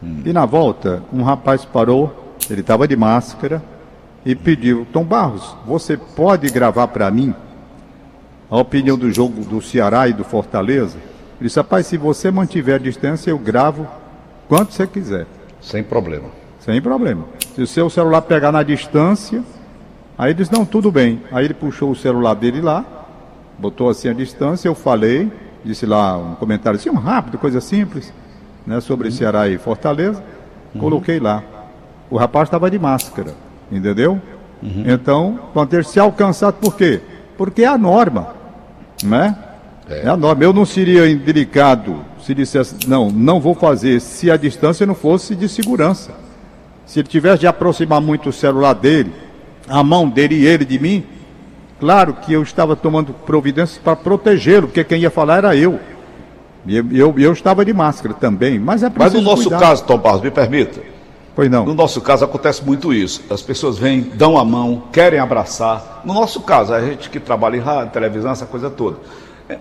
Hum. 0.00 0.22
E 0.24 0.32
na 0.32 0.46
volta, 0.46 1.02
um 1.12 1.24
rapaz 1.24 1.64
parou, 1.64 2.36
ele 2.48 2.60
estava 2.60 2.86
de 2.86 2.94
máscara 2.94 3.60
e 4.24 4.36
pediu: 4.36 4.86
Tom 4.92 5.02
Barros, 5.02 5.56
você 5.66 5.96
pode 5.96 6.48
gravar 6.48 6.86
para 6.88 7.10
mim 7.10 7.34
a 8.48 8.56
opinião 8.56 8.96
do 8.96 9.10
jogo 9.10 9.42
do 9.42 9.60
Ceará 9.60 10.06
e 10.06 10.12
do 10.12 10.22
Fortaleza? 10.22 10.96
Ele 11.38 11.48
disse, 11.48 11.58
rapaz, 11.58 11.86
se 11.86 11.96
você 11.96 12.30
mantiver 12.30 12.76
a 12.76 12.78
distância, 12.78 13.30
eu 13.30 13.38
gravo 13.38 13.86
quanto 14.48 14.72
você 14.72 14.86
quiser. 14.86 15.26
Sem 15.60 15.82
problema. 15.82 16.28
Sem 16.60 16.80
problema. 16.80 17.24
Se 17.54 17.62
o 17.62 17.66
seu 17.66 17.90
celular 17.90 18.22
pegar 18.22 18.50
na 18.50 18.62
distância, 18.62 19.42
aí 20.16 20.30
eles 20.30 20.50
não, 20.50 20.64
tudo 20.64 20.90
bem. 20.90 21.22
Aí 21.30 21.44
ele 21.44 21.54
puxou 21.54 21.90
o 21.90 21.96
celular 21.96 22.34
dele 22.34 22.60
lá, 22.60 22.84
botou 23.58 23.88
assim 23.88 24.08
a 24.08 24.12
distância, 24.12 24.68
eu 24.68 24.74
falei, 24.74 25.30
disse 25.64 25.86
lá 25.86 26.16
um 26.16 26.34
comentário 26.34 26.78
assim, 26.78 26.90
um 26.90 26.94
rápido, 26.94 27.38
coisa 27.38 27.60
simples, 27.60 28.12
né, 28.66 28.80
sobre 28.80 29.08
uhum. 29.08 29.14
Ceará 29.14 29.48
e 29.48 29.58
Fortaleza, 29.58 30.22
uhum. 30.74 30.80
coloquei 30.80 31.20
lá. 31.20 31.42
O 32.10 32.16
rapaz 32.16 32.48
estava 32.48 32.70
de 32.70 32.78
máscara, 32.78 33.34
entendeu? 33.70 34.20
Uhum. 34.62 34.84
Então, 34.86 35.38
vão 35.54 35.66
ter 35.66 35.84
se 35.84 36.00
alcançado 36.00 36.54
por 36.54 36.76
quê? 36.76 37.00
Porque 37.36 37.62
é 37.62 37.66
a 37.66 37.76
norma, 37.76 38.34
né? 39.04 39.36
É. 39.88 40.02
é 40.06 40.08
a 40.08 40.16
norma. 40.16 40.42
Eu 40.42 40.52
não 40.52 40.64
seria 40.64 41.08
indelicado 41.08 42.04
se 42.26 42.34
dissesse, 42.34 42.88
não, 42.88 43.08
não 43.08 43.40
vou 43.40 43.54
fazer 43.54 44.00
se 44.00 44.30
a 44.30 44.36
distância 44.36 44.84
não 44.84 44.96
fosse 44.96 45.36
de 45.36 45.48
segurança. 45.48 46.10
Se 46.84 46.98
ele 46.98 47.08
tivesse 47.08 47.40
de 47.40 47.46
aproximar 47.46 48.00
muito 48.00 48.30
o 48.30 48.32
celular 48.32 48.74
dele, 48.74 49.12
a 49.68 49.82
mão 49.82 50.08
dele 50.08 50.34
e 50.34 50.46
ele 50.46 50.64
de 50.64 50.78
mim, 50.78 51.04
claro 51.78 52.14
que 52.14 52.32
eu 52.32 52.42
estava 52.42 52.74
tomando 52.74 53.12
providências 53.12 53.78
para 53.78 53.94
protegê-lo, 53.94 54.66
porque 54.66 54.82
quem 54.82 55.00
ia 55.00 55.10
falar 55.10 55.38
era 55.38 55.56
eu. 55.56 55.78
E 56.66 56.76
eu, 56.76 56.86
eu, 56.90 57.14
eu, 57.16 57.32
estava 57.32 57.64
de 57.64 57.72
máscara 57.72 58.12
também, 58.12 58.58
mas 58.58 58.82
é 58.82 58.90
preciso 58.90 59.16
Mas 59.16 59.24
no 59.24 59.30
nosso 59.30 59.48
cuidar. 59.48 59.60
caso, 59.60 59.84
Tom 59.84 59.98
Barros, 59.98 60.22
me 60.22 60.32
permita. 60.32 60.80
Pois 61.34 61.48
não. 61.48 61.64
No 61.64 61.74
nosso 61.74 62.00
caso 62.00 62.24
acontece 62.24 62.64
muito 62.64 62.92
isso. 62.92 63.22
As 63.30 63.42
pessoas 63.42 63.78
vêm, 63.78 64.00
dão 64.00 64.36
a 64.36 64.44
mão, 64.44 64.84
querem 64.90 65.20
abraçar. 65.20 66.02
No 66.04 66.14
nosso 66.14 66.40
caso, 66.40 66.72
a 66.74 66.80
gente 66.80 67.08
que 67.08 67.20
trabalha 67.20 67.56
em 67.56 67.60
rádio, 67.60 67.92
televisão, 67.92 68.32
essa 68.32 68.46
coisa 68.46 68.68
toda. 68.68 68.96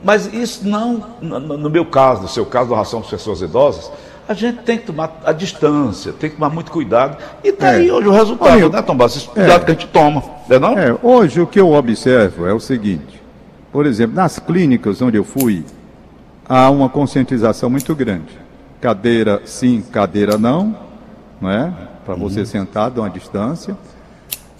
Mas 0.03 0.33
isso 0.33 0.67
não, 0.67 1.03
no 1.21 1.69
meu 1.69 1.85
caso, 1.85 2.23
no 2.23 2.27
seu 2.27 2.45
caso, 2.45 2.71
da 2.71 2.75
ração 2.75 3.01
para 3.01 3.11
pessoas 3.11 3.41
idosas, 3.41 3.91
a 4.27 4.33
gente 4.33 4.63
tem 4.63 4.79
que 4.79 4.87
tomar 4.87 5.21
a 5.23 5.31
distância, 5.31 6.11
tem 6.11 6.29
que 6.29 6.35
tomar 6.37 6.49
muito 6.49 6.71
cuidado. 6.71 7.17
E 7.43 7.49
está 7.49 7.67
é. 7.67 7.75
aí 7.75 7.91
hoje 7.91 8.07
o 8.07 8.11
resultado, 8.11 8.51
Olha, 8.51 8.69
né, 8.69 8.81
Tom 8.81 8.97
Bastos? 8.97 9.23
Esse 9.23 9.31
cuidado 9.31 9.61
é. 9.61 9.65
que 9.65 9.71
a 9.71 9.73
gente 9.75 9.87
toma, 9.87 10.23
não 10.49 10.55
é 10.55 10.59
não? 10.59 10.77
É, 10.77 10.97
hoje 11.03 11.39
o 11.39 11.45
que 11.45 11.59
eu 11.59 11.71
observo 11.71 12.47
é 12.47 12.53
o 12.53 12.59
seguinte, 12.59 13.21
por 13.71 13.85
exemplo, 13.85 14.15
nas 14.15 14.39
clínicas 14.39 15.01
onde 15.01 15.17
eu 15.17 15.23
fui, 15.23 15.63
há 16.49 16.69
uma 16.71 16.89
conscientização 16.89 17.69
muito 17.69 17.93
grande. 17.93 18.39
Cadeira 18.81 19.41
sim, 19.45 19.83
cadeira 19.91 20.37
não, 20.37 20.75
não 21.39 21.49
é? 21.49 21.71
Para 22.03 22.15
você 22.15 22.39
uhum. 22.39 22.45
sentado 22.45 23.01
a 23.01 23.03
uma 23.03 23.09
distância. 23.09 23.77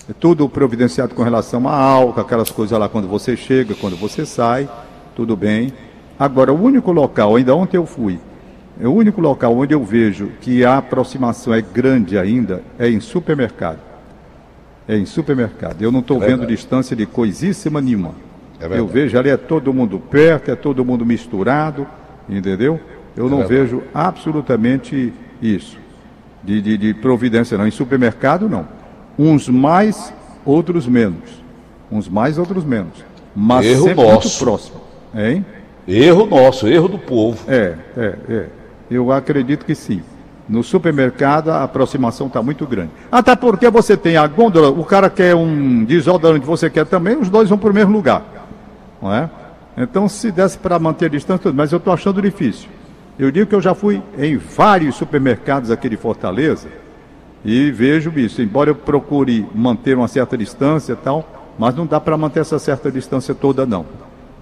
É 0.08 0.14
tudo 0.14 0.48
providenciado 0.48 1.16
com 1.16 1.24
relação 1.24 1.68
a 1.68 1.76
álcool, 1.76 2.22
aquelas 2.22 2.52
coisas 2.52 2.78
lá 2.78 2.88
quando 2.88 3.08
você 3.08 3.36
chega, 3.36 3.74
quando 3.74 3.96
você 3.96 4.24
sai, 4.24 4.70
tudo 5.16 5.36
bem. 5.36 5.74
Agora, 6.20 6.54
o 6.54 6.62
único 6.62 6.92
local, 6.92 7.36
ainda 7.36 7.56
ontem 7.56 7.78
eu 7.78 7.86
fui, 7.86 8.20
é 8.80 8.88
o 8.88 8.94
único 8.94 9.22
local 9.22 9.58
onde 9.58 9.74
eu 9.74 9.84
vejo 9.84 10.32
que 10.42 10.66
a 10.66 10.78
aproximação 10.78 11.54
é 11.54 11.62
grande 11.62 12.18
ainda 12.18 12.62
é 12.78 12.90
em 12.90 13.00
supermercado. 13.00 13.80
É 14.88 14.98
em 14.98 15.06
supermercado. 15.06 15.82
Eu 15.82 15.92
não 15.92 16.02
estou 16.02 16.22
é 16.22 16.28
vendo 16.28 16.46
distância 16.46 16.96
de 16.96 17.06
coisíssima 17.06 17.82
nenhuma. 17.82 18.14
É 18.60 18.80
eu 18.80 18.88
vejo 18.88 19.18
ali 19.18 19.30
é 19.30 19.38
todo 19.38 19.74
mundo 19.74 20.00
perto, 20.00 20.52
é 20.52 20.56
todo 20.56 20.86
mundo 20.86 21.06
misturado, 21.06 21.88
entendeu? 22.30 22.80
Eu 23.16 23.28
é 23.28 23.30
não 23.30 23.40
verdade. 23.40 23.62
vejo 23.62 23.84
absolutamente 23.94 25.14
isso. 25.42 25.78
De, 26.44 26.62
de, 26.62 26.78
de, 26.78 26.94
providência, 26.94 27.58
não. 27.58 27.66
Em 27.66 27.72
supermercado, 27.72 28.48
não. 28.48 28.68
Uns 29.18 29.50
mais, 29.50 30.14
outros 30.46 30.88
menos. 30.88 31.44
Uns 31.92 32.08
mais, 32.08 32.38
outros 32.38 32.64
menos. 32.64 33.04
Mas 33.36 33.66
erro 33.66 33.84
sempre 33.86 34.04
nosso. 34.04 34.28
muito 34.28 34.40
próximo. 34.40 34.85
Hein? 35.16 35.46
Erro 35.88 36.26
nosso, 36.26 36.68
erro 36.68 36.88
do 36.88 37.00
povo. 37.00 37.40
É, 37.48 37.76
é, 37.96 38.16
é. 38.28 38.46
Eu 38.90 39.12
acredito 39.12 39.66
que 39.66 39.74
sim. 39.74 40.02
No 40.48 40.64
supermercado 40.64 41.50
a 41.50 41.64
aproximação 41.64 42.28
está 42.28 42.42
muito 42.44 42.68
grande. 42.68 42.92
Até 43.12 43.36
porque 43.36 43.70
você 43.70 43.98
tem 43.98 44.18
a 44.18 44.28
gôndola, 44.28 44.70
o 44.70 44.84
cara 44.84 45.10
quer 45.10 45.34
um 45.36 45.84
desodorante, 45.84 46.46
você 46.46 46.70
quer 46.70 46.86
também, 46.86 47.18
os 47.18 47.30
dois 47.30 47.50
vão 47.50 47.58
para 47.58 47.72
o 47.72 47.74
mesmo 47.74 47.94
lugar. 47.94 48.24
Não 49.02 49.14
é? 49.14 49.30
Então, 49.78 50.08
se 50.08 50.32
desse 50.32 50.58
para 50.58 50.78
manter 50.78 51.06
a 51.06 51.10
distância, 51.10 51.52
mas 51.52 51.72
eu 51.72 51.78
estou 51.78 51.92
achando 51.94 52.22
difícil. 52.22 52.70
Eu 53.18 53.32
digo 53.32 53.48
que 53.48 53.56
eu 53.56 53.62
já 53.62 53.74
fui 53.74 54.02
em 54.18 54.38
vários 54.38 54.96
supermercados 54.96 55.72
aqui 55.72 55.90
de 55.90 55.98
Fortaleza 55.98 56.68
e 57.44 57.72
vejo 57.72 58.12
isso. 58.18 58.42
Embora 58.42 58.70
eu 58.70 58.76
procure 58.76 59.46
manter 59.54 59.98
uma 59.98 60.08
certa 60.08 60.38
distância 60.38 60.94
e 60.94 60.96
tal, 60.96 61.28
mas 61.58 61.76
não 61.76 61.86
dá 61.86 62.00
para 62.00 62.18
manter 62.18 62.42
essa 62.42 62.60
certa 62.60 62.92
distância 62.92 63.34
toda, 63.34 63.66
não. 63.66 63.86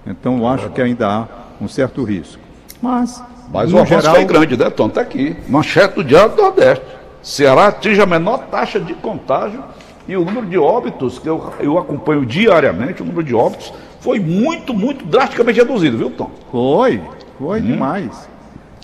Então, 0.06 0.38
eu 0.38 0.46
acho 0.46 0.70
que 0.70 0.80
ainda 0.80 1.08
há 1.08 1.26
um 1.60 1.68
certo 1.68 2.02
risco. 2.04 2.40
Mas 2.80 3.22
mas 3.52 3.70
no 3.70 3.78
o 3.78 3.80
avanço 3.80 4.00
geral... 4.00 4.14
foi 4.16 4.24
grande, 4.24 4.56
né, 4.56 4.70
Tom? 4.70 4.86
Está 4.86 5.00
aqui. 5.00 5.36
Manchete 5.48 5.94
do 5.94 6.04
Diário 6.04 6.34
do 6.34 6.42
Nordeste. 6.42 6.84
Ceará 7.22 7.68
atinge 7.68 8.00
a 8.00 8.06
menor 8.06 8.38
taxa 8.50 8.78
de 8.78 8.94
contágio 8.94 9.62
e 10.06 10.16
o 10.16 10.24
número 10.24 10.46
de 10.46 10.58
óbitos, 10.58 11.18
que 11.18 11.28
eu, 11.28 11.52
eu 11.60 11.78
acompanho 11.78 12.26
diariamente, 12.26 13.02
o 13.02 13.04
número 13.04 13.24
de 13.24 13.34
óbitos 13.34 13.72
foi 14.00 14.20
muito, 14.20 14.74
muito 14.74 15.06
drasticamente 15.06 15.58
reduzido, 15.58 15.96
viu, 15.96 16.10
Tom? 16.10 16.30
Foi, 16.50 17.00
foi 17.38 17.60
hum. 17.60 17.62
demais. 17.62 18.28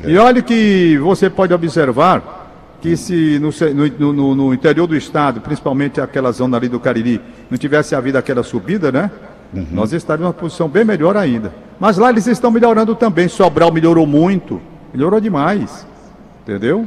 É. 0.03 0.11
E 0.11 0.17
olha 0.17 0.41
que 0.41 0.97
você 0.99 1.29
pode 1.29 1.53
observar 1.53 2.39
que 2.81 2.97
se 2.97 3.39
no, 3.39 3.50
no, 3.75 4.12
no, 4.12 4.35
no, 4.35 4.55
interior 4.55 4.87
do 4.87 4.97
estado, 4.97 5.43
principalmente 5.43 6.00
aquela 6.00 6.33
zona 6.33 6.57
ali 6.57 6.69
do 6.69 6.81
Cariri, 6.81 7.21
não 7.50 7.59
tivesse 7.59 7.95
havido 7.95 8.17
aquela 8.17 8.43
subida, 8.43 8.91
né? 8.91 9.11
Uhum. 9.52 9.66
Nós 9.73 9.92
estaríamos 9.92 10.35
numa 10.35 10.40
posição 10.40 10.69
bem 10.69 10.85
melhor 10.85 11.16
ainda. 11.16 11.52
Mas 11.78 11.99
lá 11.99 12.11
eles 12.11 12.26
estão 12.26 12.50
melhorando 12.50 12.95
também. 12.95 13.28
Sobral 13.28 13.73
melhorou 13.73 14.07
muito, 14.07 14.61
melhorou 14.92 15.21
demais. 15.21 15.87
Entendeu? 16.42 16.87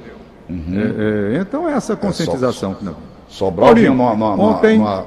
Uhum. 0.50 1.34
É, 1.34 1.38
é, 1.38 1.42
então 1.42 1.68
é 1.68 1.74
essa 1.74 1.96
conscientização. 1.96 2.76
É, 2.82 2.86
so, 2.86 2.96
Sobral 3.28 3.74
vinha 3.76 3.90
numa, 3.90 4.12
numa, 4.12 4.36
ontem... 4.36 4.78
Numa, 4.78 5.06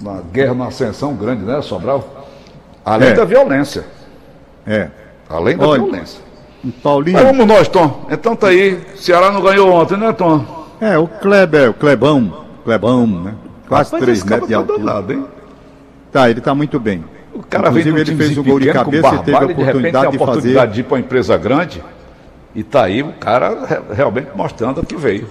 numa, 0.00 0.22
guerra, 0.32 0.54
na 0.54 0.66
ascensão 0.66 1.14
grande, 1.14 1.44
né, 1.44 1.60
Sobral? 1.62 2.26
Além 2.84 3.10
é. 3.10 3.14
da 3.14 3.24
violência. 3.24 3.84
É. 4.66 4.88
Além 5.28 5.56
da 5.56 5.66
Olha, 5.66 5.82
violência. 5.82 6.20
Paulinho. 6.82 7.16
Mas 7.16 7.26
vamos 7.26 7.46
nós, 7.46 7.68
Tom. 7.68 8.06
Então 8.10 8.34
tá 8.34 8.48
aí. 8.48 8.80
Ceará 8.96 9.30
não 9.30 9.40
ganhou 9.40 9.70
ontem, 9.70 9.96
né, 9.96 10.12
Tom? 10.12 10.44
É, 10.80 10.98
o 10.98 11.06
Kleber, 11.06 11.70
o 11.70 11.74
Clebão. 11.74 12.44
Clebão, 12.64 13.06
né? 13.06 13.34
Quase 13.68 13.92
Rapaz, 13.92 14.02
três 14.02 14.24
metros 14.24 14.48
de 14.48 14.54
tá 14.54 14.60
altura. 14.60 14.78
Danado, 14.78 15.12
hein? 15.12 15.24
Tá, 16.12 16.28
ele 16.28 16.38
está 16.38 16.54
muito 16.54 16.78
bem. 16.80 17.04
O 17.34 17.42
cara 17.42 17.68
Inclusive, 17.68 18.00
ele 18.00 18.16
fez 18.16 18.38
o 18.38 18.42
gol 18.42 18.58
de 18.58 18.72
cabeça 18.72 19.14
e 19.14 19.18
teve 19.18 19.36
a 19.36 19.44
oportunidade 19.44 20.10
de, 20.10 20.16
de, 20.16 20.22
oportunidade 20.22 20.54
fazer. 20.54 20.72
de 20.72 20.80
ir 20.80 20.84
para 20.84 20.94
uma 20.94 21.00
empresa 21.00 21.36
grande. 21.36 21.82
E 22.54 22.60
está 22.60 22.84
aí 22.84 23.02
o 23.02 23.12
cara 23.12 23.84
realmente 23.94 24.28
mostrando 24.34 24.84
que 24.84 24.96
veio. 24.96 25.28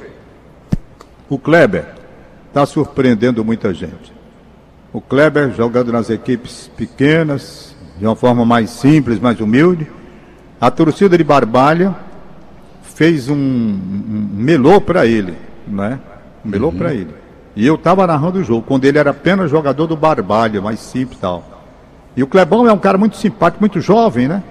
O 1.30 1.38
Kleber 1.38 1.86
está 2.48 2.66
surpreendendo 2.66 3.44
muita 3.44 3.74
gente. 3.74 4.14
O 4.94 5.02
Kleber 5.02 5.52
jogando 5.52 5.92
nas 5.92 6.10
equipes 6.10 6.72
pequenas, 6.78 7.76
de 8.00 8.06
uma 8.06 8.16
forma 8.16 8.46
mais 8.46 8.70
simples, 8.70 9.20
mais 9.20 9.40
humilde. 9.42 9.88
A 10.62 10.72
torcida 10.72 11.18
de 11.18 11.24
Barbalha 11.24 11.96
fez 12.82 13.30
um, 13.30 13.36
um 13.36 14.30
melô 14.34 14.80
para 14.80 15.06
ele, 15.06 15.34
né? 15.68 16.00
Um 16.46 16.50
melô 16.50 16.70
uhum. 16.70 16.78
para 16.78 16.94
ele. 16.94 17.14
E 17.58 17.66
eu 17.66 17.74
estava 17.74 18.06
narrando 18.06 18.38
o 18.38 18.44
jogo, 18.44 18.62
quando 18.62 18.86
ele 18.86 19.00
era 19.00 19.10
apenas 19.10 19.50
jogador 19.50 19.88
do 19.88 19.98
Barbalha, 19.98 20.62
mais 20.62 20.80
simples 20.80 21.18
e 21.18 21.22
tal. 21.22 21.44
E 22.16 22.22
o 22.22 22.28
Clebão 22.28 22.70
é 22.70 22.72
um 22.72 22.78
cara 22.78 23.00
muito 23.00 23.18
simpático, 23.18 23.64
muito 23.64 23.82
jovem, 23.82 24.28
né? 24.28 24.44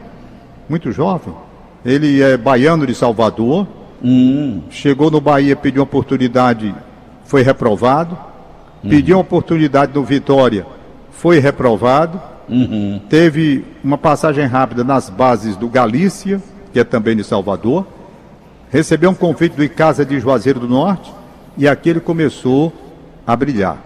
Muito 0.69 0.91
jovem. 0.91 1.33
Ele 1.85 2.21
é 2.21 2.37
baiano 2.37 2.85
de 2.85 2.97
Salvador. 2.97 3.65
Hum. 4.03 4.63
Chegou 4.71 5.09
no 5.09 5.21
Bahia, 5.21 5.55
pediu 5.55 5.83
uma 5.83 5.85
oportunidade, 5.85 6.75
foi 7.25 7.43
reprovado. 7.43 8.19
Uhum. 8.83 8.91
Pediu 8.91 9.19
uma 9.19 9.23
oportunidade 9.23 9.95
no 9.95 10.03
Vitória, 10.03 10.67
foi 11.13 11.39
reprovado. 11.39 12.21
Uhum. 12.49 13.01
Teve 13.09 13.65
uma 13.85 13.97
passagem 13.97 14.47
rápida 14.47 14.83
nas 14.83 15.09
bases 15.09 15.55
do 15.55 15.69
Galícia, 15.69 16.43
que 16.73 16.81
é 16.81 16.85
também 16.85 17.15
de 17.15 17.23
Salvador. 17.23 17.87
Recebeu 18.69 19.11
um 19.11 19.15
convite 19.15 19.55
do 19.55 19.63
Icasa 19.63 20.05
de 20.05 20.19
Juazeiro 20.19 20.59
do 20.59 20.67
Norte. 20.67 21.15
E 21.57 21.69
aqui 21.69 21.91
ele 21.91 22.01
começou 22.01 22.73
a 23.27 23.35
brilhar. 23.35 23.77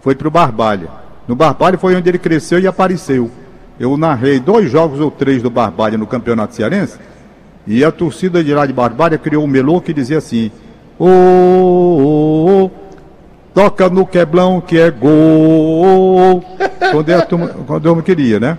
Foi 0.00 0.14
para 0.14 0.28
o 0.28 0.30
Barbalha. 0.30 0.88
No 1.26 1.34
Barbalha 1.34 1.76
foi 1.76 1.94
onde 1.94 2.08
ele 2.08 2.18
cresceu 2.18 2.58
e 2.58 2.66
apareceu. 2.66 3.30
Eu 3.78 3.96
narrei 3.96 4.40
dois 4.40 4.70
jogos 4.70 4.98
ou 5.00 5.10
três 5.10 5.42
do 5.42 5.50
Barbalha 5.50 5.98
no 5.98 6.06
Campeonato 6.06 6.54
Cearense 6.54 6.98
e 7.66 7.84
a 7.84 7.92
torcida 7.92 8.42
de 8.42 8.54
lá 8.54 8.64
de 8.64 8.72
Barbalha 8.72 9.18
criou 9.18 9.44
um 9.44 9.46
melô 9.46 9.80
que 9.80 9.92
dizia 9.92 10.18
assim: 10.18 10.50
Ô, 10.98 11.06
oh, 11.06 12.64
oh, 12.64 12.70
toca 13.52 13.88
no 13.90 14.06
queblão 14.06 14.60
que 14.60 14.78
é 14.78 14.90
gol. 14.90 16.42
quando, 16.90 17.10
a 17.10 17.22
turma, 17.22 17.48
quando 17.66 17.86
eu 17.86 18.02
queria, 18.02 18.40
né? 18.40 18.58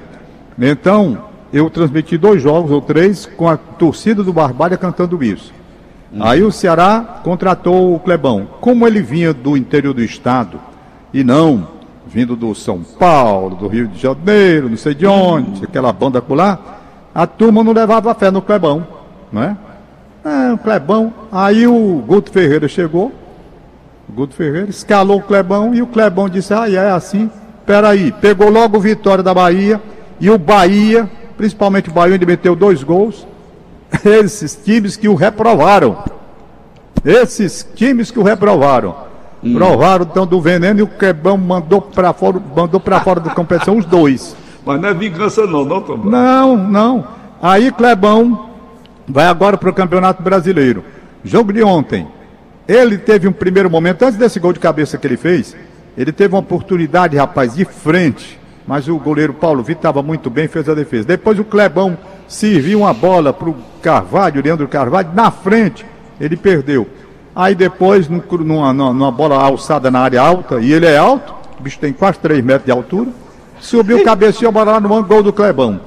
Então, 0.60 1.18
eu 1.52 1.70
transmiti 1.70 2.18
dois 2.18 2.42
jogos 2.42 2.70
ou 2.70 2.82
três 2.82 3.26
com 3.26 3.50
a 3.50 3.58
torcida 3.58 4.24
do 4.24 4.32
Barbalha 4.32 4.78
cantando 4.78 5.24
isso. 5.24 5.52
Aí 6.20 6.42
o 6.42 6.52
Ceará 6.52 7.22
contratou 7.24 7.94
o 7.94 8.00
Clebão. 8.00 8.48
Como 8.60 8.88
ele 8.88 9.02
vinha 9.02 9.34
do 9.34 9.56
interior 9.56 9.94
do 9.94 10.02
estado 10.02 10.60
e 11.14 11.24
não 11.24 11.68
vindo 12.08 12.36
do 12.36 12.56
São 12.56 12.82
Paulo, 12.82 13.56
do 13.56 13.68
Rio 13.68 13.88
de 13.88 14.00
Janeiro, 14.00 14.70
não 14.70 14.78
sei 14.78 14.96
de 14.96 15.06
onde, 15.06 15.64
aquela 15.64 15.94
banda 15.94 16.20
por 16.22 16.36
lá, 16.36 16.58
a 17.14 17.28
turma 17.28 17.64
não 17.64 17.72
levava 17.72 18.16
fé 18.16 18.32
no 18.32 18.42
Clebão, 18.42 18.86
não 19.32 19.44
é? 19.44 19.56
É, 20.26 20.52
o 20.52 20.58
Clebão. 20.58 21.14
Aí 21.32 21.68
o 21.68 22.04
Guto 22.06 22.32
Ferreira 22.32 22.68
chegou. 22.68 23.12
O 24.08 24.12
Guto 24.12 24.36
Ferreira 24.36 24.70
escalou 24.70 25.20
o 25.20 25.24
Clebão 25.24 25.74
e 25.74 25.82
o 25.82 25.88
Clebão 25.88 26.28
disse: 26.28 26.54
Ah, 26.54 26.70
é 26.70 26.92
assim. 26.92 27.30
Peraí. 27.66 28.12
Pegou 28.12 28.50
logo 28.50 28.78
o 28.78 28.82
Vitória 28.82 29.24
da 29.24 29.34
Bahia. 29.34 29.82
E 30.20 30.30
o 30.30 30.38
Bahia, 30.38 31.10
principalmente 31.38 31.90
o 31.90 31.94
Bahia, 31.94 32.16
ele 32.16 32.26
meteu 32.26 32.56
dois 32.56 32.84
gols. 32.84 33.26
Esses 34.06 34.56
times 34.56 34.96
que 34.96 35.08
o 35.08 35.16
reprovaram. 35.16 35.98
Esses 37.04 37.68
times 37.76 38.12
que 38.12 38.20
o 38.20 38.24
reprovaram. 38.24 38.96
Hum. 39.44 39.54
Provaram 39.54 40.06
então 40.10 40.28
do 40.28 40.40
veneno 40.42 40.80
e 40.80 40.84
o 40.84 40.88
Clebão 40.88 41.38
mandou 41.38 41.82
para 41.82 42.12
fora, 42.14 42.42
mandou 42.56 42.80
para 42.80 43.00
fora 43.00 43.20
da 43.20 43.32
competição 43.32 43.78
os 43.78 43.86
dois. 43.86 44.36
Mas 44.66 44.82
não 44.82 44.90
é 44.90 44.94
vingança 44.94 45.46
não, 45.46 45.64
não, 45.64 45.82
Tom? 45.82 45.98
Não, 45.98 46.58
não. 46.58 47.08
Aí 47.42 47.72
Clebão 47.72 48.50
vai 49.08 49.26
agora 49.26 49.58
para 49.58 49.70
o 49.70 49.74
Campeonato 49.74 50.22
Brasileiro. 50.22 50.84
Jogo 51.24 51.54
de 51.54 51.64
ontem. 51.64 52.08
Ele 52.68 52.98
teve 52.98 53.28
um 53.28 53.32
primeiro 53.32 53.70
momento, 53.70 54.04
antes 54.04 54.18
desse 54.18 54.40
gol 54.40 54.54
de 54.54 54.60
cabeça 54.60 54.98
que 54.98 55.08
ele 55.08 55.18
fez, 55.18 55.56
ele 55.98 56.12
teve 56.12 56.36
uma 56.36 56.40
oportunidade, 56.40 57.18
rapaz, 57.18 57.56
de 57.56 57.66
frente. 57.66 58.39
Mas 58.70 58.88
o 58.88 59.00
goleiro 59.00 59.34
Paulo 59.34 59.64
Vitor 59.64 59.80
estava 59.80 60.04
muito 60.04 60.30
bem, 60.30 60.48
fez 60.48 60.70
a 60.70 60.76
defesa. 60.76 61.08
Depois 61.08 61.40
o 61.40 61.44
Clebão 61.44 61.98
serviu 62.28 62.82
uma 62.82 62.94
bola 62.94 63.34
para 63.34 63.50
o 63.50 63.56
Carvalho, 63.82 64.44
Leandro 64.44 64.68
Carvalho, 64.68 65.10
na 65.12 65.32
frente. 65.32 65.84
Ele 66.22 66.38
perdeu. 66.38 66.88
Aí 67.36 67.56
depois, 67.56 68.08
numa, 68.08 68.72
numa, 68.72 69.12
bola 69.12 69.42
alçada 69.42 69.90
na 69.90 70.02
área 70.02 70.22
alta, 70.22 70.60
e 70.62 70.72
ele 70.72 70.86
é 70.86 71.00
alto, 71.00 71.34
o 71.60 71.64
bicho 71.64 71.80
tem 71.80 71.92
quase 71.92 72.20
3 72.20 72.46
metros 72.46 72.66
de 72.66 72.72
altura, 72.72 73.10
subiu 73.60 74.04
cabeça 74.04 74.46
e 74.46 74.52
bola 74.52 74.74
lá 74.74 74.80
no 74.80 75.04
gol 75.04 75.24
do 75.24 75.34
Clebão. 75.34 75.82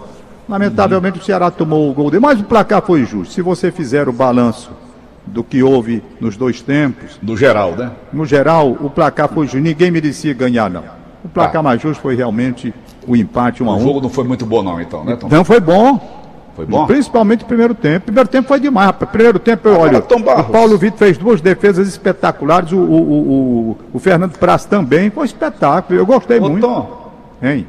Lamentavelmente 0.49 1.21
o 1.21 1.23
Ceará 1.23 1.53
tomou 1.53 1.89
o 1.89 1.95
gol 1.95 2.11
dele, 2.11 2.23
mas 2.23 2.41
o 2.41 2.45
placar 2.45 2.83
foi 2.83 3.05
justo. 3.05 3.33
Se 3.33 3.41
você 3.41 3.71
fizer 3.71 4.09
o 4.09 4.13
balanço 4.13 4.73
do 5.25 5.45
que 5.45 5.63
houve 5.63 6.03
nos 6.21 6.37
dois 6.37 6.61
tempos. 6.61 7.17
No 7.23 7.37
geral, 7.37 7.77
né? 7.77 7.93
No 8.13 8.27
geral, 8.27 8.77
o 8.81 8.91
placar 8.91 9.29
foi 9.29 9.47
justo. 9.47 9.61
Ninguém 9.61 9.93
merecia 9.93 10.35
ganhar, 10.35 10.69
não. 10.69 11.02
O 11.25 11.29
placar 11.29 11.53
tá. 11.53 11.63
mais 11.63 11.81
justo 11.81 12.01
foi 12.01 12.15
realmente 12.15 12.75
o 13.07 13.17
empate 13.17 13.63
1 13.63 13.71
a 13.71 13.75
1 13.75 13.77
O 13.77 13.81
jogo 13.81 14.01
não 14.01 14.11
foi 14.11 14.25
muito 14.25 14.45
bom, 14.45 14.63
não, 14.63 14.81
então, 14.81 15.05
né, 15.05 15.17
Tom? 15.17 15.29
Não 15.29 15.45
foi 15.45 15.61
bom. 15.61 16.01
Foi 16.55 16.67
bom? 16.67 16.87
Principalmente 16.87 17.45
o 17.45 17.47
primeiro 17.47 17.75
tempo. 17.75 18.07
Primeiro 18.07 18.29
tempo 18.29 18.49
foi 18.49 18.61
demais, 18.61 18.89
rapaz. 18.89 19.11
Primeiro 19.11 19.39
tempo, 19.39 19.69
eu 19.69 19.79
olho. 19.79 19.99
O 19.99 20.45
Paulo 20.45 20.77
Vitor 20.77 20.99
fez 20.99 21.17
duas 21.17 21.41
defesas 21.41 21.89
espetaculares. 21.89 22.73
O, 22.73 22.77
o, 22.77 22.81
o, 22.81 23.79
o 23.95 23.99
Fernando 23.99 24.37
Praz 24.39 24.67
também. 24.67 25.11
Foi 25.11 25.23
um 25.23 25.25
espetáculo. 25.25 25.99
Eu 25.99 26.05
gostei 26.05 26.39
Ô, 26.39 26.51
muito. 26.51 26.67
Tom. 26.67 27.11
Hein? 27.43 27.67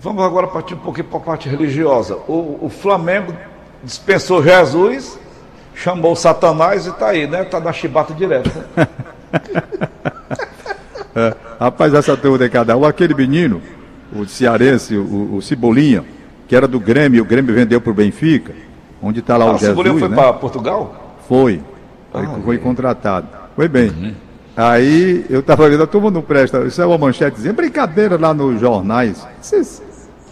Vamos 0.00 0.24
agora 0.24 0.46
partir 0.46 0.74
um 0.74 0.78
pouquinho 0.78 1.06
para 1.06 1.18
a 1.18 1.22
parte 1.22 1.48
religiosa. 1.48 2.16
O, 2.26 2.58
o 2.62 2.70
Flamengo 2.70 3.34
dispensou 3.84 4.42
Jesus, 4.42 5.18
chamou 5.74 6.16
Satanás 6.16 6.86
e 6.86 6.88
está 6.88 7.08
aí, 7.08 7.26
né? 7.26 7.42
Está 7.42 7.60
na 7.60 7.72
chibata 7.72 8.14
direto. 8.14 8.50
É, 11.14 11.34
rapaz, 11.60 11.92
essa 11.94 12.16
turma 12.16 12.38
de 12.38 12.48
cada 12.48 12.76
um, 12.76 12.84
aquele 12.84 13.14
menino, 13.14 13.60
o 14.14 14.24
cearense, 14.26 14.96
o, 14.96 15.36
o 15.36 15.42
Cebolinha, 15.42 16.04
que 16.48 16.56
era 16.56 16.66
do 16.66 16.80
Grêmio, 16.80 17.22
o 17.22 17.26
Grêmio 17.26 17.54
vendeu 17.54 17.80
para 17.80 17.90
o 17.90 17.94
Benfica, 17.94 18.52
onde 19.02 19.20
está 19.20 19.36
lá 19.36 19.46
ah, 19.46 19.48
o, 19.48 19.58
Jesus. 19.58 19.68
O 19.68 19.70
Cebolinha 19.70 19.98
foi 19.98 20.08
né? 20.08 20.16
para 20.16 20.32
Portugal? 20.34 21.16
Foi. 21.28 21.60
Ah, 22.14 22.38
foi, 22.44 22.58
contratado. 22.58 23.26
Foi 23.56 23.68
bem. 23.68 23.88
Uhum. 23.88 24.14
Aí 24.56 25.24
eu 25.30 25.40
estava 25.40 25.68
vendo, 25.68 25.82
a 25.82 25.86
turma 25.86 26.10
não 26.10 26.20
presta. 26.20 26.60
Isso 26.64 26.80
é 26.80 26.86
uma 26.86 26.98
manchetezinha, 26.98 27.52
brincadeira 27.52 28.18
lá 28.18 28.34
nos 28.34 28.60
jornais. 28.60 29.26
Esses 29.40 29.82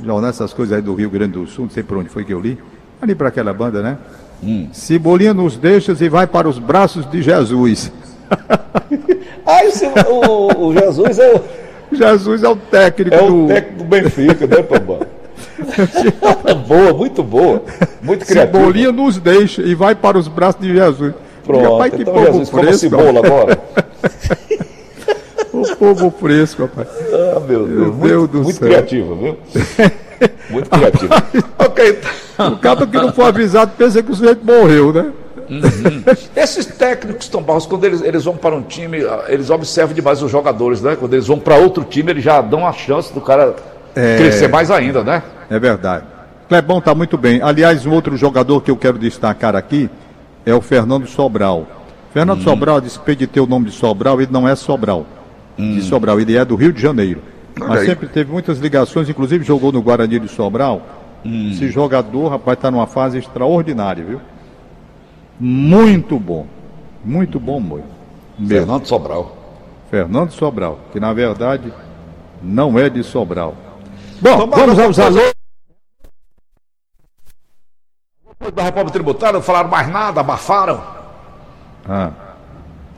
jornais, 0.05 0.35
essas 0.37 0.53
coisas 0.53 0.77
aí 0.77 0.83
do 0.83 0.95
Rio 0.95 1.09
Grande 1.09 1.33
do 1.33 1.47
Sul, 1.47 1.65
não 1.65 1.71
sei 1.71 1.83
por 1.83 1.97
onde 1.97 2.09
foi 2.11 2.25
que 2.25 2.33
eu 2.33 2.41
li. 2.41 2.59
Ali 3.01 3.15
para 3.15 3.29
aquela 3.29 3.53
banda, 3.55 3.83
né? 3.83 3.97
Hum. 4.43 4.69
Cebolinha 4.73 5.33
nos 5.33 5.57
deixa 5.57 5.97
e 5.99 6.09
vai 6.09 6.27
para 6.27 6.49
os 6.49 6.59
braços 6.59 7.11
de 7.11 7.23
Jesus. 7.23 7.91
ah, 9.47 9.65
esse, 9.65 9.87
o, 9.87 10.67
o, 10.69 10.73
Jesus 10.73 11.19
é 11.19 11.35
o. 11.35 11.43
Jesus 11.93 12.43
é 12.45 12.49
o 12.49 12.57
técnico 12.57 13.15
é 13.15 13.19
do. 13.19 13.45
O 13.45 13.49
técnico 13.49 13.79
do 13.79 13.85
Benfica, 13.85 14.47
né, 14.47 14.63
Pabá? 14.63 14.99
boa, 16.67 16.93
muito 16.93 17.23
boa. 17.23 17.63
Muito 18.03 18.25
criativa. 18.25 18.59
Cebolinha 18.59 18.93
nos 18.93 19.19
deixa 19.19 19.63
e 19.63 19.75
vai 19.75 19.95
para 19.95 20.19
os 20.19 20.29
braços 20.29 20.61
de 20.61 20.73
Jesus. 20.73 21.15
Pronto, 21.45 21.73
Rapaz, 21.73 21.95
que 21.95 22.03
então 22.03 22.15
povo 22.15 22.27
Jesus, 22.27 22.49
fresco. 22.51 22.91
Como 22.91 23.19
agora. 23.19 23.59
o 25.53 25.77
povo 25.77 26.15
fresco, 26.19 26.63
rapaz. 26.63 26.89
Ah, 27.13 27.41
meu 27.41 27.67
Deus. 27.67 27.69
Meu 27.69 27.93
muito, 27.93 28.07
Deus 28.07 28.31
do 28.31 28.43
muito 28.43 28.59
céu. 28.59 28.69
criativo, 28.69 29.15
viu? 29.17 29.37
Muito 30.51 30.71
criativo. 30.71 31.13
ok. 31.59 31.99
O 32.39 32.57
cara 32.59 32.87
que 32.87 32.97
não 32.97 33.13
foi 33.13 33.25
avisado 33.25 33.73
pensa 33.77 34.03
que 34.03 34.11
o 34.11 34.15
sujeito 34.15 34.45
morreu, 34.45 34.93
né? 34.93 35.11
Uhum. 35.51 36.05
Esses 36.37 36.65
técnicos, 36.65 37.29
Tom 37.29 37.43
Barros, 37.43 37.67
quando 37.67 37.85
eles, 37.85 38.01
eles 38.03 38.25
vão 38.25 38.37
para 38.37 38.55
um 38.55 38.63
time, 38.63 38.99
eles 39.27 39.51
observam 39.51 39.93
demais 39.95 40.23
os 40.23 40.31
jogadores, 40.31 40.81
né? 40.81 40.97
Quando 40.97 41.15
eles 41.15 41.27
vão 41.27 41.39
para 41.39 41.57
outro 41.57 41.83
time, 41.83 42.13
eles 42.13 42.23
já 42.23 42.41
dão 42.41 42.65
a 42.65 42.73
chance 42.73 43.13
do 43.13 43.21
cara 43.21 43.57
é... 43.97 44.17
crescer 44.17 44.49
mais 44.49 44.71
ainda, 44.71 45.03
né? 45.03 45.23
É 45.51 45.59
verdade. 45.59 46.05
Clebão 46.49 46.79
está 46.79 46.95
muito 46.95 47.19
bem. 47.19 47.43
Aliás, 47.43 47.85
um 47.85 47.93
outro 47.93 48.17
jogador 48.17 48.61
que 48.63 48.71
eu 48.71 48.77
quero 48.77 48.99
destacar 48.99 49.57
aqui 49.57 49.91
é 50.47 50.55
o 50.55 50.61
Fernando 50.61 51.07
Sobral. 51.07 51.67
Fernando 52.13 52.41
hum. 52.41 52.45
Sobral, 52.45 52.81
despeito 52.81 53.21
de 53.21 53.27
ter 53.27 53.41
o 53.41 53.47
nome 53.47 53.67
de 53.67 53.73
Sobral, 53.73 54.21
ele 54.21 54.33
não 54.33 54.49
é 54.49 54.55
Sobral. 54.55 55.07
Hum. 55.59 55.75
De 55.75 55.83
Sobral, 55.83 56.21
ele 56.21 56.37
é 56.37 56.45
do 56.45 56.55
Rio 56.55 56.73
de 56.73 56.81
Janeiro. 56.81 57.23
Mas 57.59 57.85
sempre 57.85 58.09
teve 58.09 58.33
muitas 58.33 58.59
ligações, 58.59 59.09
inclusive 59.09 59.45
jogou 59.45 59.71
no 59.71 59.83
Guarani 59.83 60.19
de 60.19 60.29
Sobral. 60.29 60.83
Hum. 61.25 61.51
Esse 61.53 61.69
jogador, 61.69 62.29
rapaz, 62.29 62.57
está 62.57 62.71
numa 62.71 62.87
fase 62.87 63.19
extraordinária, 63.19 64.05
viu? 64.05 64.21
Muito 65.41 66.19
bom. 66.19 66.47
Muito 67.03 67.41
bom, 67.41 67.59
muito. 67.59 67.89
Fernando 68.47 68.87
Sobral. 68.87 69.37
Fernando 69.91 70.31
Sobral, 70.31 70.79
que 70.93 71.01
na 71.01 71.13
verdade 71.13 71.73
não 72.43 72.79
é 72.79 72.89
de 72.89 73.03
Sobral. 73.03 73.57
Bom, 74.21 74.47
vamos 74.47 74.79
aos 74.79 74.99
alôs. 74.99 75.33
da 78.55 78.63
reforma 78.63 78.91
tributária, 78.91 79.35
não 79.35 79.43
falaram 79.43 79.69
mais 79.69 79.89
nada, 79.89 80.21
abafaram. 80.21 80.83
Ah. 81.89 82.11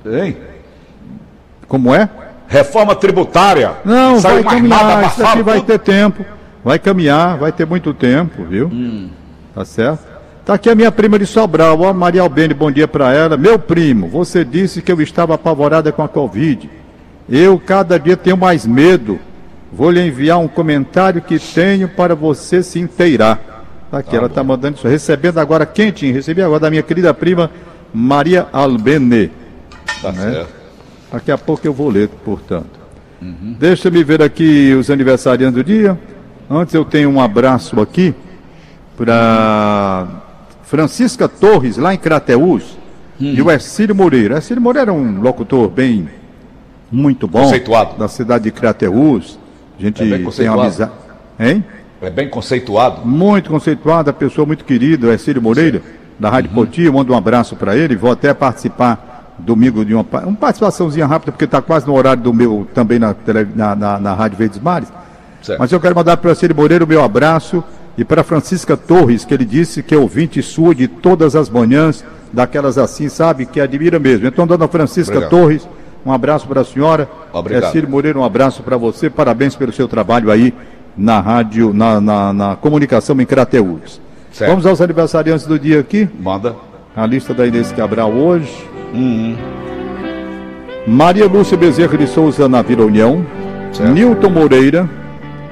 Hein? 0.05 0.37
Como 1.69 1.95
é? 1.95 2.09
Reforma 2.49 2.95
tributária. 2.95 3.77
Não, 3.85 4.19
vai 4.19 4.43
caminhar, 4.43 4.85
nada, 4.85 5.07
isso 5.07 5.25
aqui 5.25 5.43
vai 5.43 5.61
ter 5.63 5.79
tempo. 5.79 6.25
Vai 6.65 6.79
caminhar, 6.79 7.39
vai 7.39 7.51
ter 7.51 7.67
muito 7.67 7.93
tempo, 7.93 8.45
viu? 8.45 8.69
Hum. 8.69 9.11
Tá 9.55 9.65
certo? 9.65 10.12
Tá 10.45 10.55
aqui 10.55 10.69
a 10.69 10.75
minha 10.75 10.91
prima 10.91 11.21
de 11.21 11.25
Sobral, 11.25 11.81
ó, 11.81 11.93
Maria 11.93 12.21
Albene, 12.21 12.53
bom 12.53 12.69
dia 12.69 12.89
para 12.89 13.13
ela. 13.13 13.37
Meu 13.37 13.61
primo, 13.61 14.09
você 14.09 14.45
disse 14.45 14.83
que 14.83 14.91
eu 14.91 15.01
estava 15.01 15.37
apavorada 15.37 15.93
com 15.93 16.03
a 16.03 16.09
Covid. 16.09 16.69
Eu 17.29 17.61
cada 17.61 17.97
dia 17.97 18.17
tenho 18.17 18.37
mais 18.37 18.67
medo. 18.67 19.21
Vou 19.73 19.89
lhe 19.89 20.05
enviar 20.05 20.41
um 20.41 20.49
comentário 20.49 21.23
que 21.23 21.39
tenho 21.39 21.89
para 21.89 22.17
você 22.17 22.61
se 22.61 22.81
inteirar. 22.81 23.39
Tá 23.89 23.99
aqui, 23.99 24.11
tá 24.11 24.17
ela 24.17 24.27
está 24.27 24.43
mandando 24.43 24.79
isso. 24.79 24.89
Recebendo 24.89 25.39
agora 25.39 25.65
quentinho. 25.65 26.13
Recebi 26.13 26.43
agora 26.43 26.59
da 26.59 26.71
minha 26.71 26.83
querida 26.83 27.15
prima 27.15 27.49
Maria 27.95 28.49
Albene. 28.53 29.31
Tá 30.03 30.11
né? 30.11 30.33
certo. 30.33 30.53
Daqui 31.13 31.31
a 31.31 31.39
pouco 31.39 31.65
eu 31.65 31.73
vou 31.73 31.89
ler, 31.89 32.09
portanto. 32.25 32.81
Uhum. 33.21 33.55
Deixa-me 33.61 34.03
ver 34.03 34.21
aqui 34.21 34.75
os 34.75 34.91
aniversariantes 34.91 35.55
do 35.55 35.63
dia. 35.63 35.97
Antes 36.51 36.75
eu 36.75 36.85
tenho 36.85 37.09
um 37.11 37.21
abraço 37.21 37.81
aqui 37.81 38.13
para 38.97 40.22
Francisca 40.73 41.29
Torres, 41.29 41.77
lá 41.77 41.93
em 41.93 41.99
Crateús, 41.99 42.79
uhum. 43.21 43.27
e 43.27 43.43
o 43.43 43.51
Ercílio 43.51 43.95
Moreira. 43.95 44.37
Ercílio 44.37 44.63
Moreira 44.63 44.91
é 44.91 44.95
um 44.95 45.21
locutor 45.21 45.69
bem, 45.69 46.09
muito 46.91 47.29
bom. 47.29 47.43
Conceituado. 47.43 47.99
Da 47.99 48.09
cidade 48.09 48.45
de 48.45 48.53
Crateús. 48.53 49.39
A 49.79 49.83
gente 49.83 50.03
é 50.03 50.19
tem 50.31 50.49
uma 50.49 50.63
amizade. 50.63 50.91
Hein? 51.39 51.63
É 52.01 52.09
bem 52.09 52.27
conceituado. 52.27 53.07
Muito 53.07 53.51
conceituado, 53.51 54.11
pessoa 54.15 54.47
muito 54.47 54.65
querida, 54.65 55.09
o 55.09 55.13
Ercílio 55.13 55.43
Moreira, 55.43 55.81
Sim. 55.81 55.85
da 56.19 56.31
Rádio 56.31 56.49
uhum. 56.49 56.65
Poti. 56.65 56.85
Eu 56.85 56.95
mando 56.95 57.13
um 57.13 57.17
abraço 57.19 57.55
para 57.55 57.77
ele. 57.77 57.95
Vou 57.95 58.11
até 58.11 58.33
participar 58.33 59.35
domingo 59.39 59.85
de 59.85 59.93
uma, 59.93 60.07
uma 60.25 60.37
participaçãozinha 60.37 61.05
rápida, 61.05 61.33
porque 61.33 61.45
está 61.45 61.61
quase 61.61 61.87
no 61.87 61.95
horário 61.95 62.23
do 62.23 62.33
meu, 62.33 62.67
também 62.73 62.99
na, 62.99 63.15
na, 63.55 63.77
na, 63.77 63.99
na 64.01 64.15
Rádio 64.15 64.39
Verdes 64.39 64.59
Mares. 64.59 64.91
Certo. 65.43 65.59
Mas 65.59 65.71
eu 65.71 65.79
quero 65.79 65.95
mandar 65.95 66.17
para 66.17 66.29
o 66.29 66.31
Ercílio 66.31 66.57
Moreira 66.57 66.83
o 66.83 66.89
meu 66.89 67.05
abraço 67.05 67.63
e 67.97 68.05
para 68.05 68.25
Francisca 68.25 68.77
Torres, 68.77 69.25
que 69.25 69.35
ele 69.35 69.45
disse 69.45 69.83
que 69.83 69.95
é 69.95 69.99
ouvinte 69.99 70.43
sua 70.43 70.75
de 70.75 70.89
todas 70.89 71.37
as 71.37 71.51
manhãs, 71.51 72.05
daquelas 72.33 72.79
assim, 72.79 73.09
sabe, 73.09 73.45
que 73.45 73.61
admira 73.61 73.99
mesmo. 73.99 74.27
Então, 74.27 74.47
dona 74.47 74.67
Francisca 74.67 75.13
Obrigado. 75.13 75.31
Torres, 75.31 75.69
um 76.05 76.11
abraço 76.11 76.49
para 76.49 76.63
a 76.63 76.65
senhora. 76.65 77.09
Obrigado. 77.33 77.65
Ercílio 77.65 77.89
Moreira, 77.89 78.19
um 78.19 78.25
abraço 78.25 78.63
para 78.63 78.77
você. 78.77 79.11
Parabéns 79.11 79.55
pelo 79.55 79.73
seu 79.73 79.87
trabalho 79.87 80.31
aí 80.31 80.55
na 80.97 81.21
rádio, 81.21 81.73
na, 81.73 82.01
na, 82.01 82.33
na 82.33 82.57
comunicação 82.57 83.21
em 83.21 83.27
Crateús. 83.27 84.01
Certo. 84.33 84.51
Vamos 84.51 84.65
aos 84.65 84.81
aniversariantes 84.81 85.47
do 85.47 85.59
dia 85.59 85.81
aqui? 85.81 86.09
Manda. 86.19 86.57
A 86.97 87.07
lista 87.07 87.35
da 87.35 87.47
Inês 87.47 87.71
Cabral 87.73 88.11
hoje. 88.11 88.53
Uhum. 88.95 89.37
Maria 90.87 91.27
Lúcia 91.27 91.57
Bezerra 91.57 91.97
de 91.97 92.07
Souza 92.07 92.49
na 92.49 92.63
Vila 92.63 92.85
União. 92.85 93.25
Certo. 93.73 93.93
Nilton 93.93 94.31
Moreira. 94.31 94.89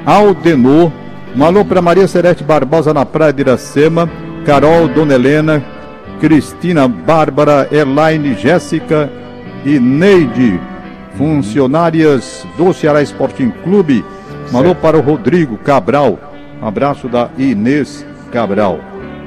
Aldenor. 0.04 0.90
Um 1.36 1.44
alô 1.44 1.64
para 1.64 1.80
Maria 1.80 2.08
Serete 2.08 2.42
Barbosa 2.42 2.92
na 2.92 3.06
Praia 3.06 3.32
de 3.32 3.42
Iracema. 3.42 4.10
Carol, 4.44 4.88
Dona 4.88 5.14
Helena. 5.14 5.62
Cristina, 6.20 6.86
Bárbara, 6.86 7.66
Elaine, 7.72 8.34
Jéssica 8.34 9.10
e 9.64 9.80
Neide, 9.80 10.60
funcionárias 11.16 12.46
do 12.56 12.72
Ceará 12.74 13.02
Sporting 13.02 13.50
Clube. 13.64 14.04
Mandou 14.52 14.74
para 14.74 14.98
o 14.98 15.00
Rodrigo 15.00 15.56
Cabral. 15.56 16.18
Um 16.60 16.66
abraço 16.66 17.08
da 17.08 17.30
Inês 17.38 18.04
Cabral. 18.30 18.78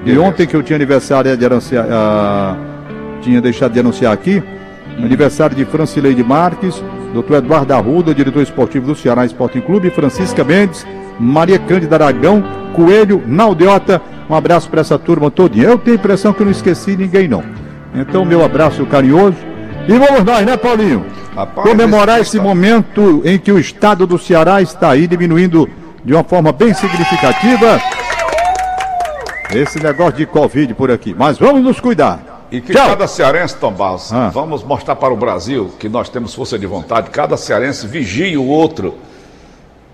E 0.06 0.18
ontem 0.18 0.46
que 0.46 0.56
eu 0.56 0.62
tinha 0.62 0.76
aniversário 0.76 1.36
de 1.36 1.46
anunciar, 1.46 1.88
ah, 1.90 2.56
tinha 3.22 3.42
deixado 3.42 3.74
de 3.74 3.80
anunciar 3.80 4.14
aqui, 4.14 4.44
aniversário 4.98 5.56
de 5.56 5.66
Francileide 5.66 6.24
Marques, 6.24 6.84
doutor 7.14 7.38
Eduardo 7.38 7.74
Arruda, 7.74 8.14
diretor 8.14 8.44
esportivo 8.44 8.86
do 8.86 8.96
Ceará 8.96 9.26
Sporting 9.26 9.62
Clube, 9.62 9.90
Francisca 9.90 10.44
Mendes, 10.44 10.86
Maria 11.20 11.60
Cândida 11.60 11.96
Aragão, 11.96 12.44
Coelho, 12.74 13.24
Naldeota. 13.26 14.02
Um 14.30 14.36
abraço 14.36 14.70
para 14.70 14.82
essa 14.82 14.98
turma 14.98 15.30
todinha. 15.30 15.68
Eu 15.68 15.78
tenho 15.78 15.98
a 15.98 16.00
impressão 16.00 16.34
que 16.34 16.42
eu 16.42 16.46
não 16.46 16.52
esqueci 16.52 16.96
ninguém, 16.96 17.28
não. 17.28 17.44
Então, 17.94 18.26
meu 18.26 18.44
abraço 18.44 18.86
carinhoso. 18.86 19.38
E 19.88 19.98
vamos 19.98 20.24
nós, 20.24 20.46
né, 20.46 20.58
Paulinho? 20.58 21.06
Rapaz, 21.36 21.70
Comemorar 21.70 22.22
esse 22.22 22.38
está... 22.38 22.48
momento 22.48 23.22
em 23.26 23.38
que 23.38 23.52
o 23.52 23.60
estado 23.60 24.08
do 24.08 24.18
Ceará 24.18 24.62
está 24.62 24.92
aí 24.92 25.08
diminuindo 25.08 25.70
de 26.04 26.14
uma 26.14 26.24
forma 26.24 26.52
bem 26.52 26.74
significativa 26.74 27.80
esse 29.52 29.80
negócio 29.80 30.14
de 30.14 30.26
Covid 30.26 30.74
por 30.74 30.92
aqui. 30.92 31.16
Mas 31.18 31.38
vamos 31.38 31.62
nos 31.64 31.80
cuidar. 31.80 32.48
E 32.52 32.62
que 32.62 32.74
Tchau. 32.74 32.88
cada 32.88 33.08
cearense, 33.08 33.56
Tom 33.56 33.72
Barros, 33.72 34.14
ah. 34.14 34.30
vamos 34.30 34.64
mostrar 34.64 34.96
para 34.96 35.12
o 35.12 35.18
Brasil 35.18 35.72
que 35.80 35.90
nós 35.90 36.08
temos 36.08 36.36
força 36.36 36.58
de 36.58 36.68
vontade. 36.68 37.10
Cada 37.10 37.36
cearense 37.36 37.88
vigie 37.88 38.38
o 38.38 38.46
outro, 38.46 38.96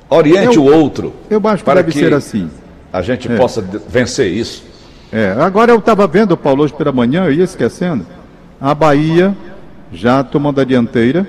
oriente 0.09 0.57
eu, 0.57 0.63
o 0.63 0.71
outro. 0.71 1.13
Eu 1.29 1.41
acho 1.45 1.57
que 1.57 1.63
para 1.63 1.81
deve 1.81 1.91
que 1.91 1.99
ser 1.99 2.13
assim. 2.13 2.49
A 2.91 3.01
gente 3.01 3.31
é. 3.31 3.37
possa 3.37 3.61
vencer 3.61 4.31
isso. 4.31 4.63
É, 5.11 5.35
agora 5.39 5.71
eu 5.71 5.79
estava 5.79 6.05
vendo, 6.07 6.35
Paulo, 6.37 6.63
hoje 6.63 6.73
pela 6.73 6.91
manhã, 6.91 7.25
eu 7.25 7.33
ia 7.33 7.43
esquecendo, 7.43 8.05
a 8.61 8.75
Bahia 8.75 9.35
já 9.91 10.23
tomando 10.23 10.61
a 10.61 10.63
dianteira, 10.63 11.27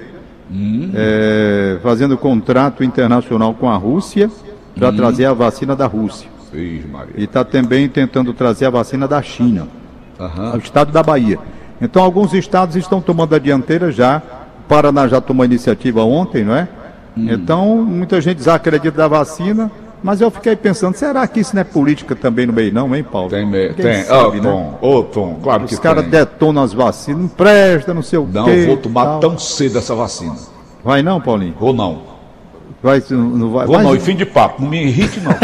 hum. 0.50 0.90
é, 0.94 1.78
fazendo 1.82 2.16
contrato 2.18 2.84
internacional 2.84 3.54
com 3.54 3.70
a 3.70 3.76
Rússia 3.76 4.30
para 4.74 4.90
hum. 4.90 4.96
trazer 4.96 5.24
a 5.24 5.32
vacina 5.32 5.74
da 5.74 5.86
Rússia. 5.86 6.28
E 6.52 7.24
está 7.24 7.44
também 7.44 7.88
tentando 7.88 8.32
trazer 8.34 8.66
a 8.66 8.70
vacina 8.70 9.06
da 9.06 9.22
China, 9.22 9.68
uhum. 10.18 10.52
ao 10.52 10.58
estado 10.58 10.90
da 10.90 11.02
Bahia. 11.02 11.38
Então, 11.80 12.02
alguns 12.02 12.34
estados 12.34 12.76
estão 12.76 13.00
tomando 13.00 13.34
a 13.34 13.38
dianteira 13.38 13.90
já. 13.92 14.20
O 14.58 14.68
Paraná 14.68 15.06
já 15.06 15.20
tomou 15.20 15.42
a 15.42 15.46
iniciativa 15.46 16.02
ontem, 16.02 16.44
não 16.44 16.54
é? 16.54 16.68
Hum. 17.16 17.26
Então, 17.30 17.76
muita 17.76 18.20
gente 18.20 18.38
desacredita 18.38 18.96
da 18.96 19.08
vacina, 19.08 19.70
mas 20.02 20.20
eu 20.20 20.30
fiquei 20.30 20.56
pensando, 20.56 20.96
será 20.96 21.26
que 21.26 21.40
isso 21.40 21.54
não 21.54 21.60
é 21.60 21.64
política 21.64 22.16
também 22.16 22.46
no 22.46 22.52
meio, 22.52 22.72
não, 22.72 22.94
hein, 22.94 23.04
Paulo? 23.04 23.28
Tem, 23.28 23.46
meio, 23.46 23.74
tem. 23.74 24.04
Sabe, 24.04 24.38
oh, 24.38 24.42
Tom, 24.42 24.78
oh, 24.80 25.02
Tom, 25.02 25.40
claro 25.42 25.64
Os 25.64 25.68
que 25.68 25.74
Os 25.74 25.80
caras 25.80 26.06
detonam 26.06 26.62
as 26.62 26.72
vacinas, 26.72 27.20
não 27.20 27.28
presta, 27.28 27.92
não 27.92 28.02
sei 28.02 28.18
o 28.18 28.26
não, 28.26 28.44
quê. 28.44 28.56
Não, 28.56 28.66
vou 28.66 28.76
tomar 28.78 29.04
tal. 29.04 29.20
tão 29.20 29.38
cedo 29.38 29.78
essa 29.78 29.94
vacina. 29.94 30.36
Vai 30.82 31.02
não, 31.02 31.20
Paulinho? 31.20 31.54
Vou 31.58 31.74
não. 31.74 32.02
Vai, 32.82 33.02
não 33.10 33.50
vai. 33.50 33.66
Vou 33.66 33.76
vai, 33.76 33.84
não, 33.84 33.94
e 33.94 34.00
fim 34.00 34.16
de 34.16 34.24
papo, 34.24 34.62
não 34.62 34.70
me 34.70 34.82
irrite 34.86 35.20
não. 35.20 35.34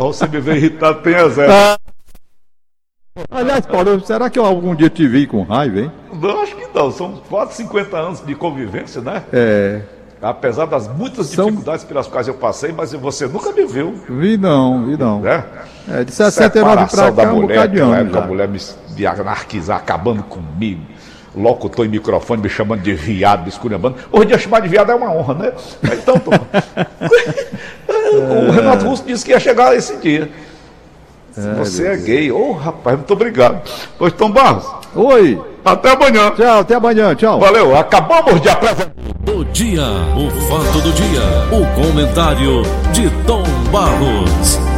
Você 0.00 0.26
me 0.26 0.40
vê 0.40 0.56
irritado, 0.56 1.00
tem 1.00 1.14
a 1.14 1.28
zero. 1.28 1.52
Aliás, 3.30 3.66
Paulo, 3.66 4.00
será 4.00 4.30
que 4.30 4.38
eu 4.38 4.44
algum 4.46 4.74
dia 4.74 4.88
te 4.88 5.06
vi 5.06 5.26
com 5.26 5.42
raiva, 5.42 5.80
hein? 5.80 5.92
Não, 6.14 6.40
acho 6.40 6.56
que 6.56 6.66
não. 6.74 6.90
São 6.90 7.20
quase 7.28 7.56
50 7.56 7.94
anos 7.94 8.24
de 8.24 8.34
convivência, 8.34 9.02
né? 9.02 9.22
É. 9.30 9.82
Apesar 10.22 10.64
das 10.64 10.88
muitas 10.88 11.26
São... 11.26 11.44
dificuldades 11.44 11.84
pelas 11.84 12.06
quais 12.06 12.26
eu 12.26 12.34
passei, 12.34 12.72
mas 12.72 12.94
você 12.94 13.26
nunca 13.26 13.52
me 13.52 13.66
viu. 13.66 14.00
Vi 14.08 14.38
não, 14.38 14.86
vi 14.86 14.96
não. 14.96 15.26
É, 15.26 15.44
é 15.90 16.04
de 16.04 16.12
69 16.12 16.74
para 16.74 16.86
cá, 16.86 17.10
da 17.10 17.26
mulher, 17.26 17.84
um 17.84 17.94
época, 17.94 18.18
a 18.18 18.26
mulher 18.26 18.48
me, 18.48 18.58
me 18.96 19.06
anarquizar, 19.06 19.76
acabando 19.76 20.22
comigo 20.22 20.80
locutor 21.34 21.86
em 21.86 21.88
microfone 21.88 22.42
me 22.42 22.48
chamando 22.48 22.82
de 22.82 22.94
viado, 22.94 23.42
me 23.42 23.48
esculhambando. 23.48 23.96
Hoje 24.10 24.24
em 24.24 24.28
dia 24.28 24.38
chamar 24.38 24.60
de 24.60 24.68
viado 24.68 24.92
é 24.92 24.94
uma 24.94 25.10
honra, 25.10 25.34
né? 25.34 25.52
Então, 25.82 26.18
tô... 26.18 26.30
o 28.48 28.50
Renato 28.50 28.86
Russo 28.86 29.04
disse 29.04 29.24
que 29.24 29.30
ia 29.30 29.40
chegar 29.40 29.74
esse 29.74 29.96
dia. 29.96 30.30
É, 31.36 31.54
Você 31.54 31.86
é 31.86 31.96
gay. 31.96 32.32
Ô, 32.32 32.50
oh, 32.50 32.52
rapaz, 32.52 32.96
muito 32.96 33.12
obrigado. 33.12 33.62
Pois, 33.98 34.12
Tom 34.12 34.30
Barros. 34.30 34.66
Oi. 34.94 35.40
Até 35.64 35.92
amanhã. 35.92 36.30
Tchau, 36.32 36.58
até 36.60 36.74
amanhã. 36.74 37.14
Tchau. 37.14 37.38
Valeu. 37.40 37.76
Acabamos 37.76 38.40
de 38.40 38.48
apresentar. 38.48 38.92
Do 39.20 39.44
dia, 39.46 39.84
o 40.16 40.30
fato 40.48 40.80
do 40.80 40.92
dia, 40.92 41.22
o 41.52 41.80
comentário 41.80 42.62
de 42.92 43.08
Tom 43.24 43.44
Barros. 43.70 44.71